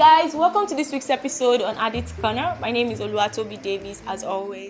guys, 0.00 0.34
welcome 0.34 0.66
to 0.66 0.74
this 0.74 0.92
week's 0.92 1.10
episode 1.10 1.60
on 1.60 1.76
Addict's 1.76 2.12
Corner. 2.12 2.56
My 2.58 2.70
name 2.70 2.90
is 2.90 3.00
Oluwatobi 3.00 3.60
Davis, 3.60 4.02
as 4.06 4.24
always. 4.24 4.69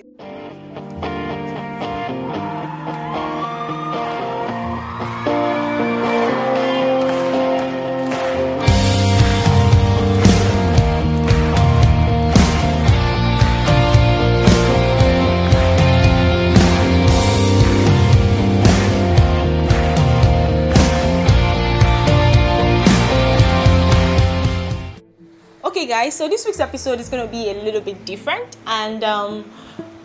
Guys, 26.11 26.19
so 26.19 26.29
this 26.29 26.45
week's 26.45 26.59
episode 26.59 26.99
is 26.99 27.09
going 27.09 27.25
to 27.25 27.31
be 27.31 27.51
a 27.51 27.55
little 27.63 27.81
bit 27.81 28.05
different, 28.05 28.57
and 28.67 29.05
um, 29.05 29.49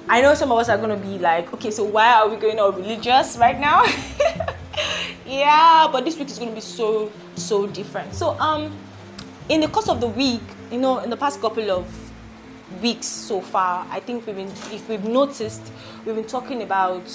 I 0.07 0.21
know 0.21 0.35
some 0.35 0.51
of 0.51 0.59
us 0.59 0.69
are 0.69 0.77
going 0.77 0.91
to 0.91 1.07
be 1.07 1.17
like, 1.17 1.51
okay, 1.53 1.71
so 1.71 1.83
why 1.83 2.13
are 2.13 2.29
we 2.29 2.35
going 2.35 2.59
all 2.59 2.71
religious 2.71 3.37
right 3.37 3.59
now? 3.59 3.83
yeah, 5.25 5.87
but 5.91 6.05
this 6.05 6.15
week 6.19 6.29
is 6.29 6.37
going 6.37 6.49
to 6.49 6.55
be 6.55 6.61
so 6.61 7.11
so 7.35 7.65
different. 7.65 8.13
So, 8.13 8.37
um, 8.39 8.71
in 9.49 9.61
the 9.61 9.67
course 9.67 9.89
of 9.89 9.99
the 9.99 10.07
week, 10.07 10.43
you 10.71 10.77
know, 10.77 10.99
in 10.99 11.09
the 11.09 11.17
past 11.17 11.41
couple 11.41 11.71
of 11.71 11.87
weeks 12.83 13.07
so 13.07 13.41
far, 13.41 13.87
I 13.89 13.99
think 13.99 14.27
we've 14.27 14.35
been, 14.35 14.53
if 14.71 14.87
we've 14.87 15.05
noticed, 15.05 15.63
we've 16.05 16.15
been 16.15 16.27
talking 16.27 16.61
about 16.61 17.09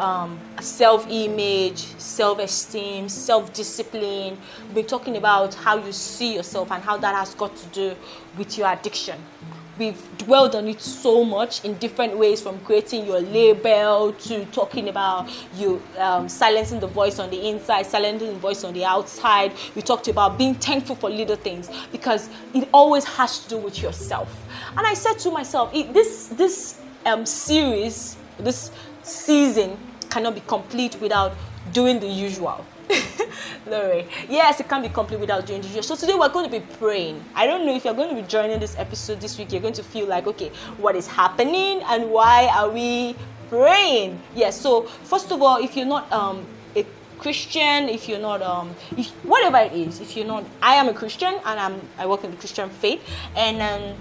um, 0.00 0.40
self-image, 0.60 1.78
self-esteem, 1.98 3.08
self-discipline. 3.08 4.38
We've 4.66 4.74
been 4.74 4.86
talking 4.86 5.16
about 5.16 5.54
how 5.54 5.76
you 5.76 5.92
see 5.92 6.34
yourself 6.34 6.72
and 6.72 6.82
how 6.82 6.96
that 6.96 7.14
has 7.14 7.34
got 7.34 7.54
to 7.56 7.66
do 7.66 7.96
with 8.36 8.56
your 8.56 8.72
addiction. 8.72 9.20
We've 9.78 10.18
dwelled 10.18 10.54
on 10.54 10.68
it 10.68 10.80
so 10.80 11.24
much 11.24 11.64
in 11.64 11.74
different 11.78 12.16
ways, 12.18 12.42
from 12.42 12.58
creating 12.60 13.06
your 13.06 13.20
label 13.20 14.12
to 14.12 14.44
talking 14.46 14.88
about 14.88 15.30
you 15.54 15.80
um, 15.96 16.28
silencing 16.28 16.80
the 16.80 16.86
voice 16.86 17.18
on 17.18 17.30
the 17.30 17.48
inside, 17.48 17.86
silencing 17.86 18.28
the 18.28 18.38
voice 18.38 18.62
on 18.62 18.74
the 18.74 18.84
outside. 18.84 19.52
We 19.74 19.80
talked 19.80 20.08
about 20.08 20.36
being 20.36 20.54
thankful 20.54 20.96
for 20.96 21.08
little 21.08 21.36
things 21.36 21.70
because 21.92 22.28
it 22.52 22.68
always 22.74 23.04
has 23.04 23.38
to 23.44 23.48
do 23.48 23.56
with 23.56 23.80
yourself. 23.80 24.28
And 24.76 24.86
I 24.86 24.92
said 24.92 25.18
to 25.20 25.30
myself, 25.30 25.72
this 25.72 26.26
this 26.28 26.78
um, 27.06 27.24
series, 27.24 28.18
this 28.38 28.70
season 29.02 29.78
cannot 30.10 30.34
be 30.34 30.42
complete 30.46 31.00
without 31.00 31.32
doing 31.72 32.00
the 32.00 32.06
usual. 32.06 32.64
Glory. 33.64 34.06
Yes, 34.28 34.60
it 34.60 34.68
can't 34.68 34.82
be 34.82 34.88
complete 34.88 35.20
without 35.20 35.46
doing 35.46 35.60
the 35.60 35.68
usual. 35.68 35.82
So 35.82 35.96
today 35.96 36.14
we're 36.14 36.28
going 36.28 36.50
to 36.50 36.60
be 36.60 36.64
praying. 36.78 37.24
I 37.34 37.46
don't 37.46 37.64
know 37.64 37.74
if 37.74 37.84
you're 37.84 37.94
going 37.94 38.14
to 38.14 38.20
be 38.20 38.26
joining 38.26 38.58
this 38.58 38.76
episode 38.78 39.20
this 39.20 39.38
week, 39.38 39.52
you're 39.52 39.60
going 39.60 39.74
to 39.74 39.82
feel 39.82 40.06
like, 40.06 40.26
okay, 40.26 40.50
what 40.78 40.96
is 40.96 41.06
happening 41.06 41.82
and 41.84 42.10
why 42.10 42.48
are 42.48 42.68
we 42.68 43.14
praying? 43.48 44.20
Yes, 44.34 44.60
so 44.60 44.82
first 45.04 45.30
of 45.30 45.42
all, 45.42 45.62
if 45.62 45.76
you're 45.76 45.86
not 45.86 46.10
um 46.12 46.46
a 46.74 46.84
Christian, 47.18 47.88
if 47.88 48.08
you're 48.08 48.20
not 48.20 48.42
um 48.42 48.74
if, 48.96 49.10
whatever 49.24 49.58
it 49.58 49.72
is, 49.72 50.00
if 50.00 50.16
you're 50.16 50.26
not 50.26 50.44
I 50.62 50.74
am 50.74 50.88
a 50.88 50.94
Christian 50.94 51.34
and 51.44 51.60
I'm 51.60 51.80
I 51.98 52.06
work 52.06 52.24
in 52.24 52.30
the 52.30 52.36
Christian 52.36 52.70
faith 52.70 53.02
and 53.36 53.60
um 53.60 53.96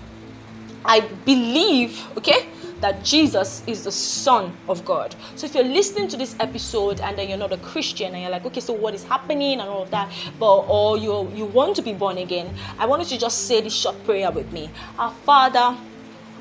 I 0.86 1.02
believe, 1.26 2.02
okay, 2.18 2.48
that 2.82 3.04
Jesus 3.04 3.64
is 3.68 3.84
the 3.84 3.92
Son 3.92 4.56
of 4.68 4.86
God. 4.86 5.16
So 5.36 5.46
if 5.46 5.56
you're 5.56 5.64
listening 5.64 6.08
to 6.10 6.18
this 6.18 6.36
episode 6.40 7.02
and 7.02 7.18
then 7.18 7.30
you're 7.30 7.38
not 7.38 7.52
a 7.52 7.58
Christian 7.58 8.14
and 8.14 8.22
you're 8.22 8.32
like, 8.32 8.46
okay, 8.46 8.62
so 8.62 8.74
what 8.74 8.94
is 8.94 9.04
happening 9.04 9.60
and 9.60 9.70
all 9.70 9.84
of 9.84 9.92
that, 9.92 10.12
but 10.40 10.60
or 10.68 10.98
you 10.98 11.30
you 11.34 11.46
want 11.46 11.76
to 11.76 11.82
be 11.82 11.94
born 11.94 12.18
again, 12.18 12.54
I 12.78 12.86
want 12.86 13.02
you 13.04 13.08
to 13.10 13.18
just 13.18 13.48
say 13.48 13.62
this 13.62 13.74
short 13.74 14.04
prayer 14.06 14.32
with 14.32 14.52
me. 14.52 14.70
Our 14.98 15.12
Father, 15.12 15.76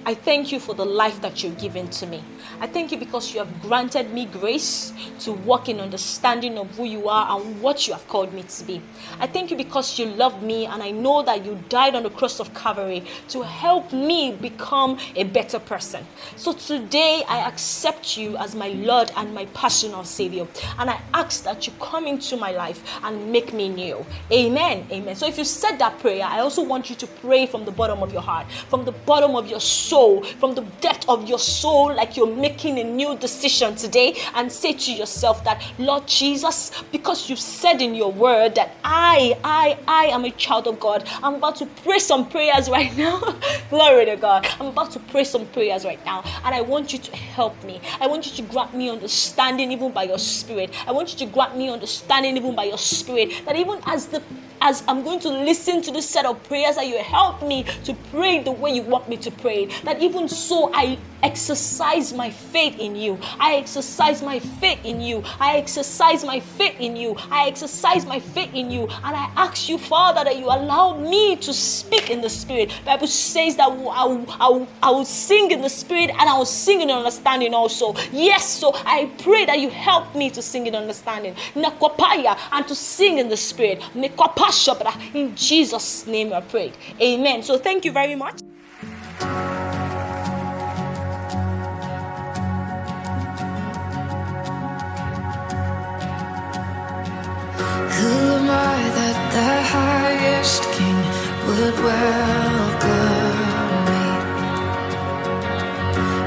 I 0.08 0.14
thank 0.14 0.52
you 0.52 0.58
for 0.58 0.74
the 0.74 0.86
life 0.86 1.20
that 1.20 1.42
you've 1.42 1.58
given 1.58 1.86
to 1.90 2.06
me. 2.06 2.24
I 2.62 2.66
thank 2.66 2.92
you 2.92 2.96
because 2.96 3.34
you 3.34 3.40
have 3.40 3.60
granted 3.60 4.10
me 4.14 4.24
grace 4.24 4.94
to 5.20 5.32
walk 5.32 5.68
in 5.68 5.80
understanding 5.80 6.56
of 6.56 6.74
who 6.76 6.84
you 6.84 7.10
are 7.10 7.38
and 7.38 7.60
what 7.60 7.86
you 7.86 7.92
have 7.92 8.08
called 8.08 8.32
me 8.32 8.42
to 8.42 8.64
be. 8.64 8.80
I 9.20 9.26
thank 9.26 9.50
you 9.50 9.56
because 9.58 9.98
you 9.98 10.06
love 10.06 10.42
me 10.42 10.64
and 10.64 10.82
I 10.82 10.92
know 10.92 11.22
that 11.24 11.44
you 11.44 11.58
died 11.68 11.94
on 11.94 12.04
the 12.04 12.10
cross 12.10 12.40
of 12.40 12.54
Calvary 12.54 13.04
to 13.28 13.42
help 13.42 13.92
me 13.92 14.32
become 14.32 14.98
a 15.14 15.24
better 15.24 15.58
person. 15.58 16.06
So 16.36 16.54
today 16.54 17.22
I 17.28 17.46
accept 17.46 18.16
you 18.16 18.38
as 18.38 18.54
my 18.54 18.68
Lord 18.68 19.12
and 19.14 19.34
my 19.34 19.44
personal 19.52 20.04
Savior. 20.04 20.46
And 20.78 20.88
I 20.88 21.02
ask 21.12 21.44
that 21.44 21.66
you 21.66 21.74
come 21.80 22.06
into 22.06 22.38
my 22.38 22.52
life 22.52 22.82
and 23.04 23.30
make 23.30 23.52
me 23.52 23.68
new. 23.68 24.06
Amen. 24.32 24.86
Amen. 24.90 25.14
So 25.16 25.26
if 25.26 25.36
you 25.36 25.44
said 25.44 25.76
that 25.80 25.98
prayer, 26.00 26.24
I 26.24 26.40
also 26.40 26.64
want 26.64 26.88
you 26.88 26.96
to 26.96 27.06
pray 27.06 27.46
from 27.46 27.66
the 27.66 27.72
bottom 27.72 28.02
of 28.02 28.10
your 28.10 28.22
heart, 28.22 28.50
from 28.70 28.86
the 28.86 28.92
bottom 28.92 29.36
of 29.36 29.50
your 29.50 29.60
soul, 29.60 29.97
from 30.38 30.54
the 30.54 30.62
depth 30.80 31.08
of 31.08 31.28
your 31.28 31.40
soul, 31.40 31.92
like 31.92 32.16
you're 32.16 32.34
making 32.34 32.78
a 32.78 32.84
new 32.84 33.16
decision 33.16 33.74
today, 33.74 34.14
and 34.34 34.50
say 34.50 34.72
to 34.72 34.92
yourself 34.92 35.42
that, 35.42 35.60
Lord 35.78 36.06
Jesus, 36.06 36.70
because 36.92 37.28
you've 37.28 37.40
said 37.40 37.82
in 37.82 37.96
your 37.96 38.12
word 38.12 38.54
that 38.54 38.70
I, 38.84 39.36
I, 39.42 39.76
I 39.88 40.04
am 40.06 40.24
a 40.24 40.30
child 40.30 40.68
of 40.68 40.78
God, 40.78 41.08
I'm 41.22 41.34
about 41.34 41.56
to 41.56 41.66
pray 41.82 41.98
some 41.98 42.28
prayers 42.28 42.68
right 42.68 42.96
now. 42.96 43.18
Glory 43.70 44.04
to 44.06 44.16
God. 44.16 44.46
I'm 44.60 44.66
about 44.66 44.92
to 44.92 45.00
pray 45.00 45.24
some 45.24 45.46
prayers 45.46 45.84
right 45.84 46.02
now, 46.04 46.22
and 46.44 46.54
I 46.54 46.60
want 46.60 46.92
you 46.92 47.00
to 47.00 47.16
help 47.16 47.62
me. 47.64 47.80
I 48.00 48.06
want 48.06 48.26
you 48.26 48.36
to 48.36 48.52
grant 48.52 48.74
me 48.74 48.88
understanding 48.88 49.72
even 49.72 49.90
by 49.90 50.04
your 50.04 50.18
spirit. 50.18 50.70
I 50.86 50.92
want 50.92 51.12
you 51.12 51.26
to 51.26 51.32
grant 51.32 51.56
me 51.56 51.68
understanding 51.70 52.36
even 52.36 52.54
by 52.54 52.64
your 52.64 52.78
spirit. 52.78 53.32
That 53.46 53.56
even 53.56 53.80
as 53.86 54.06
the 54.06 54.22
as 54.60 54.82
I'm 54.88 55.02
going 55.04 55.20
to 55.20 55.28
listen 55.28 55.82
to 55.82 55.92
this 55.92 56.08
set 56.08 56.24
of 56.26 56.42
prayers, 56.44 56.76
that 56.76 56.86
you 56.86 56.98
help 56.98 57.42
me 57.42 57.64
to 57.84 57.94
pray 58.10 58.42
the 58.42 58.52
way 58.52 58.70
you 58.72 58.82
want 58.82 59.08
me 59.08 59.16
to 59.18 59.30
pray. 59.30 59.68
That 59.84 60.02
even 60.02 60.28
so, 60.28 60.70
I 60.74 60.98
exercise 61.22 62.12
my 62.12 62.30
faith 62.30 62.78
in 62.78 62.94
you. 62.94 63.18
I 63.38 63.56
exercise 63.56 64.22
my 64.22 64.38
faith 64.38 64.84
in 64.84 65.00
you. 65.00 65.22
I 65.40 65.56
exercise 65.56 66.24
my 66.24 66.40
faith 66.40 66.76
in 66.78 66.96
you. 66.96 67.16
I 67.30 67.48
exercise 67.48 68.06
my 68.06 68.20
faith 68.20 68.54
in 68.54 68.70
you. 68.70 68.82
And 68.82 69.16
I 69.16 69.30
ask 69.36 69.68
you, 69.68 69.78
Father, 69.78 70.24
that 70.24 70.38
you 70.38 70.46
allow 70.46 70.96
me 70.96 71.36
to 71.36 71.52
speak 71.52 72.10
in 72.10 72.20
the 72.20 72.30
Spirit. 72.30 72.72
Bible 72.84 73.06
says 73.06 73.56
that 73.56 73.68
I 73.68 73.74
will, 73.74 73.90
I 73.90 74.48
will, 74.48 74.68
I 74.82 74.90
will 74.90 75.04
sing 75.04 75.50
in 75.50 75.60
the 75.60 75.68
Spirit 75.68 76.10
and 76.10 76.28
I 76.28 76.36
will 76.36 76.44
sing 76.44 76.80
in 76.80 76.90
understanding 76.90 77.54
also. 77.54 77.94
Yes, 78.12 78.46
so 78.48 78.72
I 78.74 79.10
pray 79.18 79.44
that 79.46 79.58
you 79.58 79.70
help 79.70 80.14
me 80.14 80.30
to 80.30 80.42
sing 80.42 80.66
in 80.66 80.74
understanding. 80.74 81.34
And 81.54 82.68
to 82.68 82.74
sing 82.74 83.18
in 83.18 83.28
the 83.28 83.36
Spirit. 83.36 83.82
In 85.14 85.36
Jesus' 85.36 86.06
name 86.06 86.32
I 86.32 86.40
prayed. 86.40 86.76
Amen. 87.00 87.42
So 87.42 87.58
thank 87.58 87.84
you 87.84 87.92
very 87.92 88.14
much. 88.14 88.40
Love 101.82 102.82
for 102.82 103.08
me. 103.86 104.04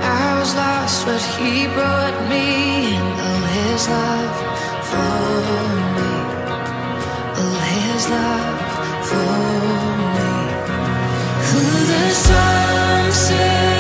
I 0.04 0.40
was 0.40 0.52
lost 0.56 1.06
but 1.06 1.22
he 1.38 1.68
brought 1.76 2.18
me 2.30 2.96
in. 2.96 3.12
His 3.58 3.88
love 3.90 4.38
for 4.90 5.16
me. 5.98 6.14
All 7.40 7.60
His 7.76 8.04
love 8.10 8.62
for 9.10 9.34
me. 10.18 10.34
Who 11.48 11.64
the 11.92 12.10
sun 12.26 13.12
sets 13.12 13.71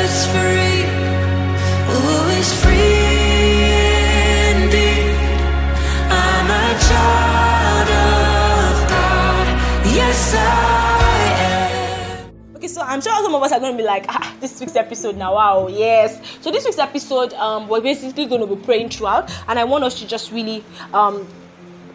of 13.41 13.45
us 13.45 13.51
are 13.51 13.59
going 13.59 13.73
to 13.73 13.77
be 13.77 13.83
like, 13.83 14.05
ah, 14.09 14.35
this 14.39 14.59
week's 14.59 14.75
episode 14.75 15.17
now, 15.17 15.33
wow, 15.33 15.67
yes. 15.67 16.21
So 16.41 16.51
this 16.51 16.63
week's 16.65 16.77
episode, 16.77 17.33
um, 17.33 17.67
we're 17.67 17.81
basically 17.81 18.25
going 18.25 18.41
to 18.41 18.55
be 18.55 18.61
praying 18.63 18.89
throughout, 18.89 19.31
and 19.47 19.57
I 19.57 19.63
want 19.63 19.83
us 19.83 19.99
to 19.99 20.07
just 20.07 20.31
really, 20.31 20.63
um, 20.93 21.27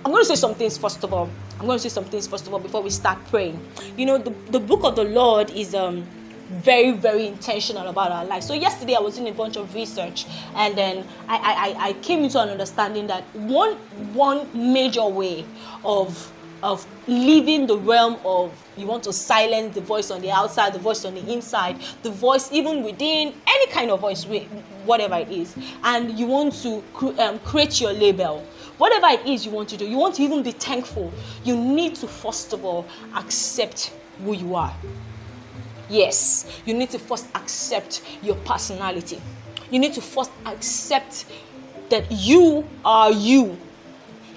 I'm 0.05 0.11
going 0.11 0.23
to 0.23 0.27
say 0.27 0.35
some 0.35 0.55
things 0.55 0.77
first 0.77 1.03
of 1.05 1.13
all. 1.13 1.31
I'm 1.59 1.67
going 1.67 1.79
to 1.79 1.83
say 1.83 1.89
some 1.89 2.05
things 2.05 2.27
first 2.27 2.47
of 2.47 2.53
all 2.53 2.61
before 2.61 2.83
we 2.83 2.91
start 2.91 3.19
praying. 3.29 3.59
You 3.97 4.07
know, 4.07 4.19
the, 4.19 4.31
the 4.51 4.61
book 4.61 4.85
of 4.85 4.97
the 4.97 5.05
Lord 5.05 5.51
is 5.51 5.75
um 5.75 6.07
very 6.49 6.93
very 6.93 7.27
intentional 7.27 7.89
about 7.89 8.13
our 8.13 8.25
life 8.25 8.41
so 8.41 8.55
yesterday 8.55 8.95
i 8.95 9.01
was 9.01 9.17
doing 9.17 9.29
a 9.29 9.33
bunch 9.33 9.57
of 9.57 9.75
research 9.75 10.27
and 10.55 10.79
then 10.79 11.05
I, 11.27 11.75
I 11.77 11.89
i 11.89 11.93
came 11.95 12.23
into 12.23 12.41
an 12.41 12.51
understanding 12.51 13.09
that 13.09 13.25
one 13.35 13.73
one 14.15 14.47
major 14.55 15.05
way 15.07 15.45
of 15.85 16.33
of 16.67 16.87
leaving 17.07 17.67
the 17.67 17.77
realm 17.77 18.17
of 18.25 18.53
you 18.77 18.87
want 18.87 19.03
to 19.05 19.13
silence 19.13 19.75
the 19.75 19.81
voice 19.81 20.11
on 20.11 20.21
the 20.21 20.31
outside 20.31 20.73
the 20.73 20.79
voice 20.79 21.05
on 21.05 21.15
the 21.15 21.33
inside 21.33 21.77
the 22.03 22.11
voice 22.11 22.51
even 22.53 22.83
within 22.83 23.33
any 23.47 23.67
kind 23.73 23.91
of 23.91 24.01
voice 24.01 24.25
whatever 24.85 25.17
it 25.17 25.31
is 25.31 25.57
and 25.85 26.19
you 26.19 26.27
want 26.27 26.53
to 26.53 26.83
um, 27.23 27.39
create 27.41 27.81
your 27.81 27.93
label 27.93 28.45
whatever 28.79 29.07
it 29.09 29.25
is 29.27 29.47
you 29.47 29.53
want 29.53 29.69
to 29.69 29.77
do 29.77 29.87
you 29.87 29.97
want 29.97 30.15
to 30.15 30.23
even 30.23 30.43
be 30.43 30.51
thankful 30.53 31.13
you 31.45 31.57
need 31.57 31.95
to 31.95 32.07
first 32.07 32.53
of 32.53 32.65
all 32.65 32.85
accept 33.17 33.93
who 34.25 34.33
you 34.35 34.55
are. 34.55 34.75
Yes, 35.89 36.61
you 36.65 36.75
need 36.75 36.91
to 36.91 36.99
first 36.99 37.27
accept 37.35 38.03
your 38.23 38.35
personality. 38.37 39.21
You 39.71 39.79
need 39.79 39.95
to 39.95 40.01
first 40.01 40.31
accept 40.45 41.27
that 41.91 42.11
you 42.11 42.69
are 42.85 43.13
you 43.13 43.57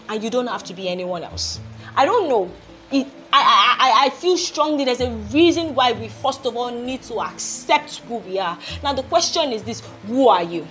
and 0.07 0.23
you 0.23 0.29
don't 0.29 0.47
have 0.47 0.63
to 0.65 0.73
be 0.73 0.87
anyone 0.89 1.23
else. 1.23 1.59
I 1.95 2.05
don't 2.05 2.29
know. 2.29 2.51
It, 2.91 3.07
I, 3.31 3.77
I, 3.79 4.05
I 4.05 4.09
feel 4.09 4.37
strongly 4.37 4.85
there's 4.85 5.01
a 5.01 5.11
reason 5.31 5.75
why 5.75 5.91
we 5.91 6.07
first 6.07 6.45
of 6.45 6.57
all 6.57 6.71
need 6.71 7.03
to 7.03 7.21
accept 7.21 7.97
who 7.99 8.17
we 8.17 8.39
are. 8.39 8.57
Now, 8.83 8.93
the 8.93 9.03
question 9.03 9.51
is 9.51 9.63
this 9.63 9.81
who 10.07 10.27
are 10.27 10.43
you? 10.43 10.67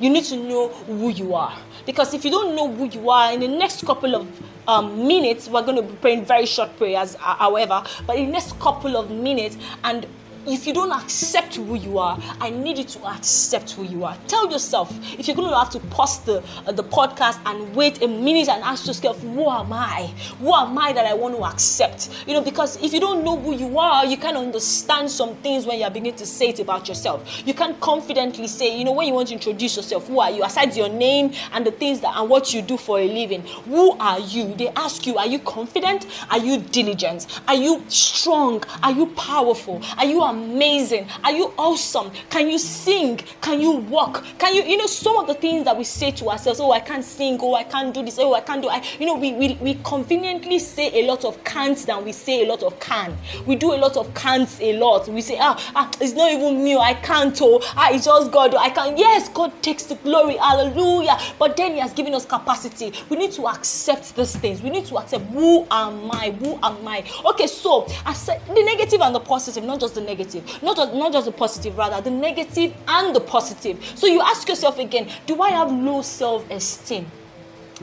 You 0.00 0.10
need 0.10 0.24
to 0.24 0.36
know 0.36 0.68
who 0.68 1.08
you 1.08 1.34
are. 1.34 1.56
Because 1.86 2.14
if 2.14 2.24
you 2.24 2.30
don't 2.30 2.54
know 2.54 2.72
who 2.72 2.86
you 2.86 3.10
are, 3.10 3.32
in 3.32 3.40
the 3.40 3.48
next 3.48 3.84
couple 3.84 4.14
of 4.14 4.28
um, 4.66 5.06
minutes, 5.06 5.48
we're 5.48 5.62
going 5.62 5.76
to 5.76 5.82
be 5.82 5.94
praying 5.96 6.24
very 6.24 6.46
short 6.46 6.76
prayers, 6.76 7.14
uh, 7.16 7.36
however, 7.36 7.82
but 8.06 8.16
in 8.16 8.26
the 8.26 8.32
next 8.32 8.58
couple 8.58 8.96
of 8.96 9.10
minutes, 9.10 9.56
and 9.84 10.06
if 10.46 10.66
you 10.66 10.72
don't 10.72 10.92
accept 10.92 11.56
who 11.56 11.74
you 11.74 11.98
are, 11.98 12.18
I 12.40 12.50
need 12.50 12.78
you 12.78 12.84
to 12.84 13.06
accept 13.06 13.72
who 13.72 13.84
you 13.84 14.04
are. 14.04 14.16
Tell 14.26 14.50
yourself 14.50 14.90
if 15.18 15.26
you're 15.26 15.36
going 15.36 15.50
to 15.50 15.56
have 15.56 15.70
to 15.70 15.80
pause 15.80 16.20
the 16.24 16.42
uh, 16.66 16.72
the 16.72 16.84
podcast 16.84 17.38
and 17.46 17.74
wait 17.74 18.02
a 18.02 18.08
minute 18.08 18.48
and 18.48 18.62
ask 18.62 18.86
yourself, 18.86 19.20
"Who 19.22 19.48
am 19.48 19.72
I? 19.72 20.12
Who 20.40 20.52
am 20.52 20.76
I 20.78 20.92
that 20.92 21.06
I 21.06 21.14
want 21.14 21.36
to 21.36 21.44
accept?" 21.44 22.10
You 22.26 22.34
know, 22.34 22.42
because 22.42 22.82
if 22.82 22.92
you 22.92 23.00
don't 23.00 23.24
know 23.24 23.38
who 23.38 23.54
you 23.54 23.78
are, 23.78 24.04
you 24.04 24.16
can't 24.16 24.36
understand 24.36 25.10
some 25.10 25.34
things 25.36 25.66
when 25.66 25.78
you're 25.78 25.90
beginning 25.90 26.16
to 26.16 26.26
say 26.26 26.48
it 26.50 26.60
about 26.60 26.88
yourself. 26.88 27.42
You 27.46 27.54
can't 27.54 27.78
confidently 27.80 28.48
say, 28.48 28.76
you 28.76 28.84
know, 28.84 28.92
when 28.92 29.06
you 29.06 29.14
want 29.14 29.28
to 29.28 29.34
introduce 29.34 29.76
yourself, 29.76 30.06
who 30.06 30.20
are 30.20 30.30
you? 30.30 30.44
Aside 30.44 30.76
your 30.76 30.88
name 30.88 31.32
and 31.52 31.66
the 31.66 31.70
things 31.70 32.00
that 32.00 32.16
and 32.16 32.28
what 32.28 32.52
you 32.54 32.62
do 32.62 32.76
for 32.76 32.98
a 32.98 33.06
living, 33.06 33.42
who 33.42 33.92
are 33.98 34.20
you? 34.20 34.54
They 34.54 34.68
ask 34.70 35.06
you, 35.06 35.16
are 35.16 35.26
you 35.26 35.38
confident? 35.40 36.06
Are 36.30 36.38
you 36.38 36.58
diligent? 36.58 37.26
Are 37.48 37.54
you 37.54 37.84
strong? 37.88 38.62
Are 38.82 38.92
you 38.92 39.06
powerful? 39.06 39.82
Are 39.98 40.04
you 40.04 40.22
amazing? 40.34 41.06
Are 41.22 41.32
you 41.32 41.52
awesome? 41.56 42.10
Can 42.30 42.48
you 42.48 42.58
sing? 42.58 43.18
Can 43.40 43.60
you 43.60 43.72
walk? 43.72 44.24
Can 44.38 44.54
you, 44.54 44.62
you 44.62 44.76
know, 44.76 44.86
some 44.86 45.16
of 45.16 45.26
the 45.26 45.34
things 45.34 45.64
that 45.64 45.76
we 45.76 45.84
say 45.84 46.10
to 46.12 46.30
ourselves, 46.30 46.60
oh, 46.60 46.72
I 46.72 46.80
can't 46.80 47.04
sing, 47.04 47.38
oh, 47.40 47.54
I 47.54 47.64
can't 47.64 47.94
do 47.94 48.02
this, 48.04 48.18
oh, 48.18 48.34
I 48.34 48.40
can't 48.40 48.62
do, 48.62 48.68
I, 48.68 48.82
you 48.98 49.06
know, 49.06 49.16
we, 49.16 49.32
we, 49.32 49.54
we 49.60 49.74
conveniently 49.84 50.58
say 50.58 51.00
a 51.00 51.06
lot 51.06 51.24
of 51.24 51.42
can'ts 51.44 51.84
than 51.84 52.04
we 52.04 52.12
say 52.12 52.44
a 52.44 52.48
lot 52.48 52.62
of 52.62 52.78
can. 52.80 53.16
We 53.46 53.56
do 53.56 53.72
a 53.72 53.78
lot 53.78 53.96
of 53.96 54.12
can'ts 54.14 54.60
a 54.60 54.76
lot. 54.78 55.08
We 55.08 55.20
say, 55.20 55.38
ah, 55.40 55.56
ah, 55.74 55.90
it's 56.00 56.14
not 56.14 56.32
even 56.32 56.62
me, 56.62 56.74
oh, 56.76 56.80
I 56.80 56.94
can't, 56.94 57.38
oh, 57.42 57.60
ah, 57.76 57.90
it's 57.92 58.04
just 58.04 58.30
God, 58.30 58.54
oh, 58.54 58.58
I 58.58 58.70
can't. 58.70 58.98
Yes, 58.98 59.28
God 59.28 59.52
takes 59.62 59.84
the 59.84 59.94
glory, 59.96 60.36
hallelujah. 60.36 61.18
But 61.38 61.56
then 61.56 61.72
He 61.72 61.78
has 61.80 61.92
given 61.92 62.14
us 62.14 62.26
capacity. 62.26 62.92
We 63.08 63.16
need 63.16 63.32
to 63.32 63.46
accept 63.48 64.16
these 64.16 64.36
things. 64.36 64.62
We 64.62 64.70
need 64.70 64.86
to 64.86 64.98
accept 64.98 65.24
who 65.26 65.66
am 65.70 66.10
I? 66.10 66.30
Who 66.38 66.58
am 66.62 66.86
I? 66.86 67.04
Okay, 67.24 67.46
so 67.46 67.86
said 68.24 68.40
the 68.46 68.62
negative 68.64 69.00
and 69.00 69.14
the 69.14 69.20
positive, 69.20 69.64
not 69.64 69.80
just 69.80 69.94
the 69.94 70.00
negative, 70.00 70.23
not 70.62 70.76
just 70.76 70.94
not 70.94 71.12
just 71.12 71.26
the 71.26 71.32
positive, 71.32 71.76
rather 71.76 72.00
the 72.00 72.10
negative 72.10 72.74
and 72.88 73.14
the 73.14 73.20
positive. 73.20 73.84
So 73.94 74.06
you 74.06 74.20
ask 74.20 74.48
yourself 74.48 74.78
again, 74.78 75.08
do 75.26 75.40
I 75.42 75.50
have 75.50 75.70
low 75.70 76.02
self-esteem? 76.02 77.06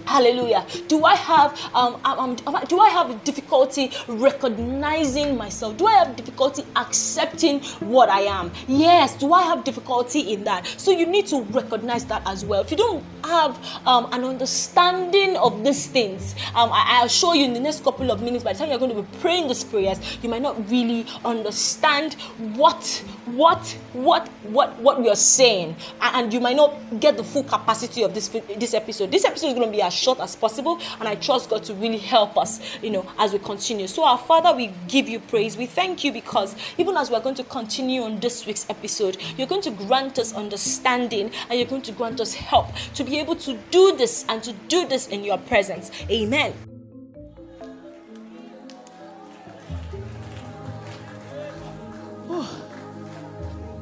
Hallelujah. 0.05 0.65
Do 0.87 1.03
I 1.03 1.15
have 1.15 1.59
um, 1.75 1.99
um, 2.05 2.37
um, 2.47 2.65
do 2.67 2.79
I 2.79 2.89
have 2.89 3.23
difficulty 3.23 3.91
recognizing 4.07 5.37
myself? 5.37 5.77
Do 5.77 5.85
I 5.85 5.93
have 5.93 6.15
difficulty 6.15 6.63
accepting 6.75 7.61
what 7.79 8.09
I 8.09 8.21
am? 8.21 8.51
Yes. 8.67 9.15
Do 9.17 9.33
I 9.33 9.43
have 9.43 9.63
difficulty 9.63 10.33
in 10.33 10.43
that? 10.45 10.65
So 10.77 10.91
you 10.91 11.05
need 11.05 11.27
to 11.27 11.41
recognize 11.43 12.05
that 12.05 12.21
as 12.25 12.45
well. 12.45 12.61
If 12.61 12.71
you 12.71 12.77
don't 12.77 13.03
have 13.25 13.59
um, 13.85 14.07
an 14.13 14.23
understanding 14.23 15.35
of 15.37 15.63
these 15.63 15.87
things, 15.87 16.35
um, 16.55 16.71
I, 16.71 16.99
I'll 17.01 17.07
show 17.07 17.33
you 17.33 17.45
in 17.45 17.53
the 17.53 17.59
next 17.59 17.83
couple 17.83 18.11
of 18.11 18.21
minutes. 18.21 18.43
By 18.43 18.53
the 18.53 18.59
time 18.59 18.69
you're 18.69 18.79
going 18.79 18.95
to 18.95 19.01
be 19.01 19.17
praying 19.19 19.47
these 19.47 19.63
prayers, 19.63 19.99
you 20.23 20.29
might 20.29 20.41
not 20.41 20.69
really 20.69 21.05
understand 21.25 22.13
what 22.55 23.03
what 23.25 23.77
what 23.93 24.27
what 24.43 24.77
what 24.79 25.01
we 25.01 25.09
are 25.09 25.15
saying, 25.15 25.75
and 26.01 26.33
you 26.33 26.39
might 26.39 26.55
not 26.55 26.73
get 26.99 27.17
the 27.17 27.23
full 27.23 27.43
capacity 27.43 28.03
of 28.03 28.13
this 28.13 28.29
this 28.57 28.73
episode. 28.73 29.11
This 29.11 29.25
episode 29.25 29.47
is 29.47 29.53
going 29.53 29.67
to 29.67 29.71
be 29.71 29.80
as 29.81 29.93
short 29.93 30.19
as 30.19 30.35
possible, 30.35 30.79
and 30.99 31.07
I 31.07 31.15
trust 31.15 31.49
God 31.49 31.63
to 31.65 31.73
really 31.73 31.97
help 31.97 32.37
us, 32.37 32.59
you 32.81 32.89
know, 32.89 33.05
as 33.17 33.33
we 33.33 33.39
continue. 33.39 33.87
So, 33.87 34.03
our 34.03 34.17
Father, 34.17 34.55
we 34.55 34.71
give 34.87 35.09
you 35.09 35.19
praise. 35.19 35.57
We 35.57 35.65
thank 35.65 36.03
you 36.03 36.11
because 36.11 36.55
even 36.77 36.97
as 36.97 37.09
we're 37.09 37.21
going 37.21 37.35
to 37.35 37.43
continue 37.43 38.01
on 38.03 38.19
this 38.19 38.45
week's 38.45 38.69
episode, 38.69 39.17
you're 39.37 39.47
going 39.47 39.61
to 39.63 39.71
grant 39.71 40.19
us 40.19 40.33
understanding 40.33 41.31
and 41.49 41.59
you're 41.59 41.67
going 41.67 41.81
to 41.83 41.91
grant 41.91 42.19
us 42.19 42.33
help 42.33 42.67
to 42.95 43.03
be 43.03 43.19
able 43.19 43.35
to 43.37 43.57
do 43.71 43.95
this 43.97 44.25
and 44.29 44.43
to 44.43 44.53
do 44.67 44.87
this 44.87 45.07
in 45.07 45.23
your 45.23 45.37
presence. 45.37 45.91
Amen. 46.09 46.53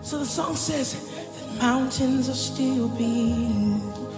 So 0.10 0.18
the 0.18 0.26
song 0.26 0.56
says 0.56 0.96
that 0.96 1.62
mountains 1.62 2.30
are 2.30 2.34
still 2.34 2.90
being 2.90 3.78
moved. 3.78 4.09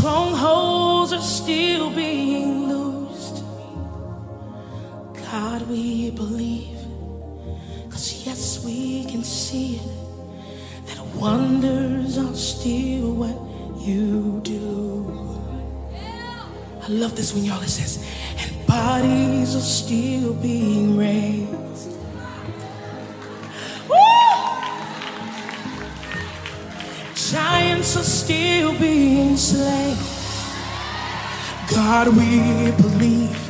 Strongholds 0.00 1.12
are 1.12 1.20
still 1.20 1.90
being 1.90 2.70
loosed. 2.70 3.44
God, 5.30 5.60
we 5.68 6.10
believe. 6.10 6.78
Cause 7.90 8.26
yes, 8.26 8.64
we 8.64 9.04
can 9.04 9.22
see 9.22 9.76
it. 9.76 10.86
That 10.86 11.04
wonders 11.14 12.16
are 12.16 12.34
still 12.34 13.12
what 13.12 13.36
you 13.86 14.40
do. 14.42 15.38
I 16.82 16.88
love 16.88 17.14
this 17.14 17.34
when 17.34 17.44
y'all 17.44 17.60
it 17.60 17.68
says, 17.68 18.02
and 18.38 18.66
bodies 18.66 19.54
are 19.54 19.60
still 19.60 20.32
being 20.32 20.96
raised. 20.96 21.69
Giants 27.80 27.96
are 27.96 28.02
still 28.02 28.78
being 28.78 29.38
slain. 29.38 29.96
God, 31.74 32.08
we 32.08 32.72
believe. 32.72 33.40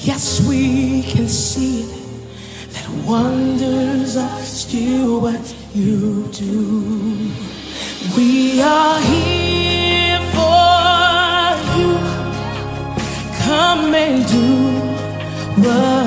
Yes, 0.00 0.44
we 0.48 1.02
can 1.04 1.28
see. 1.28 1.84
That 2.72 2.88
wonders 3.06 4.16
are 4.16 4.42
still 4.42 5.20
what 5.20 5.54
you 5.72 6.26
do. 6.32 7.30
We 8.16 8.60
are 8.60 9.00
here 9.02 10.18
for 10.34 11.54
you. 11.78 11.94
Come 13.44 13.94
and 13.94 14.26
do 14.26 15.62
what 15.62 15.97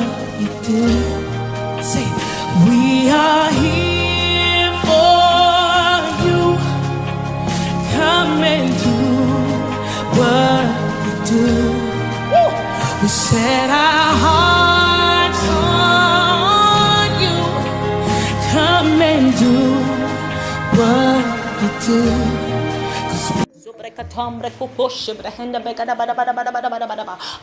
Tambre 24.12 24.52
Koposh 24.52 25.16
Brahenda 25.16 25.60
Begada 25.60 25.96
Bada 25.96 26.14
Bada 26.14 26.34
Bada 26.36 26.52
Bada 26.52 26.70
Bada 26.70 26.88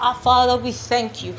our 0.00 0.14
Father, 0.14 0.56
we 0.56 0.72
thank 0.72 1.22
you. 1.22 1.34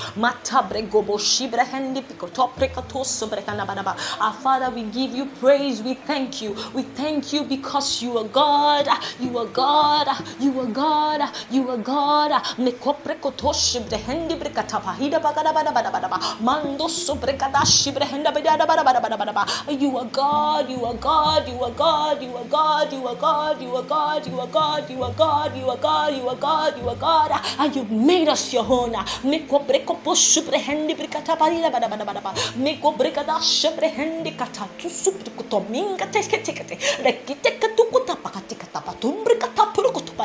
Our 4.21 4.33
Father, 4.33 4.69
we 4.71 4.83
give 4.83 5.11
you 5.15 5.25
praise. 5.39 5.81
We 5.81 5.93
thank 5.95 6.41
you. 6.41 6.55
We 6.73 6.83
thank 6.83 7.33
you 7.33 7.43
because 7.43 8.01
you 8.01 8.17
are 8.17 8.27
God. 8.27 8.87
You 9.19 9.37
are 9.37 9.45
God. 9.45 10.07
You 10.39 10.59
are 10.59 10.67
God. 10.67 11.21
You 11.51 11.69
are 11.69 11.77
God. 11.77 12.31
You 12.59 12.77
are 12.77 12.85
God. 12.85 14.69
You 19.79 19.95
are 19.95 20.05
God. 20.05 20.69
You 20.69 20.85
are 20.85 20.91
God. 20.95 22.21
You 22.21 22.35
are 22.35 22.45
God. 22.45 22.81
You 22.91 23.07
are 23.07 23.15
God. 23.15 23.61
You 23.61 23.75
are 23.75 23.85
God. 23.85 24.27
You 24.27 24.39
are 24.41 24.47
God. 24.51 24.89
You 24.89 25.03
are 25.03 25.13
God. 25.13 25.55
You 25.55 25.69
are 25.69 25.77
God. 25.77 26.15
You 26.17 26.27
are 26.29 26.35
God. 26.35 26.77
You 26.77 26.89
are 26.89 26.95
God. 26.95 27.31
And 27.59 27.75
you've 27.75 27.91
made 27.91 28.18
made 28.19 28.29
us 28.29 28.53
your 28.53 28.65
own. 28.69 28.91
Meko 29.31 29.65
breko 29.67 29.95
poshu 30.03 30.41
prehendi 30.47 30.93
brikata 30.95 31.37
parila 31.37 31.71
bada 31.71 31.89
bada 31.89 32.05
bada 32.05 32.21
bada. 32.21 32.39
Meko 32.65 32.95
brikada 32.97 33.35
shprehendi 33.39 34.37
kata 34.37 34.67
tu 34.77 34.89
supri 34.89 35.31
kutominga 35.37 36.07
teke 36.11 36.43
teke 36.43 36.67
te. 36.67 36.75
Rekiteka 37.05 37.75
tu 37.77 37.83
kutapakati 37.93 38.55
katapatum 38.61 39.23
brikata 39.25 39.48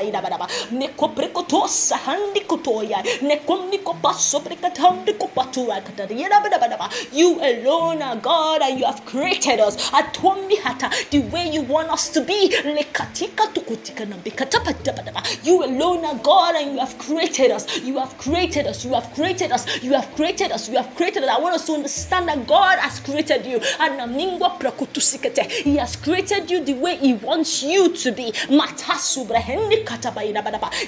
ida 0.08 0.22
badaba. 0.22 0.48
Neko 0.72 1.08
prekoto 1.14 1.68
sahandi 1.68 2.40
kotoya. 2.46 3.02
Neko 3.22 3.56
niko 3.70 3.94
paso 4.02 4.40
prekatandi 4.40 5.14
kopatura 5.14 5.80
katari 5.80 6.20
ida 6.20 6.40
badaba. 6.40 6.90
You 7.12 7.40
alone 7.40 8.02
are 8.02 8.16
God 8.16 8.62
and 8.62 8.78
you 8.78 8.86
have 8.86 9.04
created 9.06 9.60
us. 9.60 9.90
Atwambi 9.90 10.56
hata 10.56 10.90
the 11.10 11.20
way 11.32 11.48
you 11.50 11.62
want 11.62 11.90
us 11.90 12.08
to 12.10 12.20
be. 12.20 12.48
Lekatika 12.64 13.46
tukutika 13.52 14.04
nambikata 14.04 14.60
badaba. 14.60 15.22
You 15.44 15.62
alone 15.64 16.04
are 16.04 16.18
God 16.22 16.54
and 16.56 16.72
you 16.74 16.78
have 16.80 16.96
created 16.98 17.50
us. 17.50 17.66
You 17.82 17.98
have 17.98 18.16
created 18.18 18.66
us. 18.66 18.84
You 18.84 18.94
have 18.94 19.12
created 19.14 19.52
us. 19.52 19.66
You 19.82 19.92
have 19.92 20.14
created 20.16 20.52
us. 20.52 20.68
You 20.68 20.76
have 20.76 20.94
created 20.96 21.24
us. 21.24 21.30
I 21.30 21.40
want 21.40 21.54
us 21.54 21.66
to 21.66 21.72
understand 21.72 22.28
that 22.28 22.46
God 22.46 22.78
has 22.78 23.00
created 23.00 23.46
you. 23.46 23.60
And 23.80 23.98
namingwa 24.00 24.58
prakutusikete. 24.58 25.50
He 25.50 25.76
has 25.76 25.96
created 25.96 26.50
you 26.50 26.64
the 26.64 26.74
way 26.74 26.96
He 26.96 27.14
wants 27.14 27.62
you 27.62 27.92
to 27.96 28.12
be. 28.12 28.32
Badaba. 28.48 29.93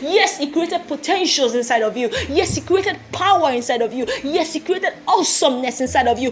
Yes, 0.03 0.39
He 0.39 0.51
created 0.51 0.87
potentials 0.89 1.55
inside 1.55 1.83
of 1.83 1.97
you. 1.97 2.09
Yes, 2.29 2.55
He 2.55 2.61
created 2.61 2.99
power 3.13 3.51
inside 3.53 3.83
of 3.83 3.93
you. 3.93 4.07
Yes, 4.23 4.53
He 4.53 4.61
created 4.61 4.93
awesomeness 5.07 5.81
inside 5.81 6.07
of 6.09 6.19
you. 6.19 6.31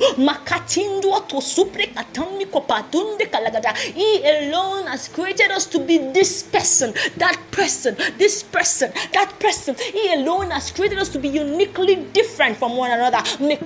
He 3.94 4.22
alone 4.24 4.86
has 4.86 5.08
created 5.08 5.50
us 5.50 5.66
to 5.66 5.78
be 5.78 5.98
this 5.98 6.42
person, 6.42 6.92
that 7.16 7.36
person, 7.50 7.96
this 8.18 8.42
person, 8.42 8.92
that 9.12 9.32
person. 9.40 9.74
He 9.92 10.12
alone 10.14 10.50
has 10.50 10.70
created 10.70 10.98
us 10.98 11.08
to 11.10 11.18
be 11.18 11.28
uniquely 11.28 11.96
different 12.12 12.56
from 12.56 12.76
one 12.76 12.90
another. 12.90 13.22
He 13.38 13.56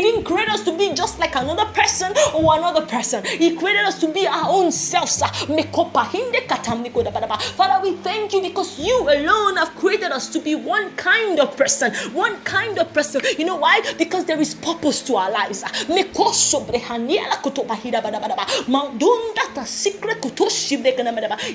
didn't 0.00 0.24
create 0.24 0.48
us 0.48 0.62
to 0.64 0.76
be 0.76 0.92
just 0.94 1.18
like 1.18 1.34
another 1.34 1.66
person 1.72 2.12
or 2.34 2.56
another 2.56 2.86
person. 2.86 3.24
He 3.24 3.54
created 3.56 3.84
us 3.84 3.98
to 4.00 4.08
be 4.08 4.26
our 4.26 4.48
own 4.48 4.72
selves. 4.72 5.22
Father, 7.56 7.82
we 7.82 7.96
thank 7.96 8.32
you 8.32 8.42
because 8.42 8.78
you 8.78 9.08
alone 9.08 9.56
have 9.56 9.74
created 9.76 10.12
us 10.12 10.28
to 10.30 10.40
be 10.40 10.54
one 10.54 10.90
kind 10.96 11.40
of 11.40 11.56
person. 11.56 11.92
One 12.12 12.36
kind 12.42 12.78
of 12.78 12.92
person. 12.92 13.22
You 13.38 13.46
know 13.46 13.56
why? 13.56 13.80
Because 13.98 14.24
there 14.26 14.40
is 14.40 14.54
purpose 14.54 15.02
to 15.02 15.16
our 15.16 15.30
lives. 15.30 15.64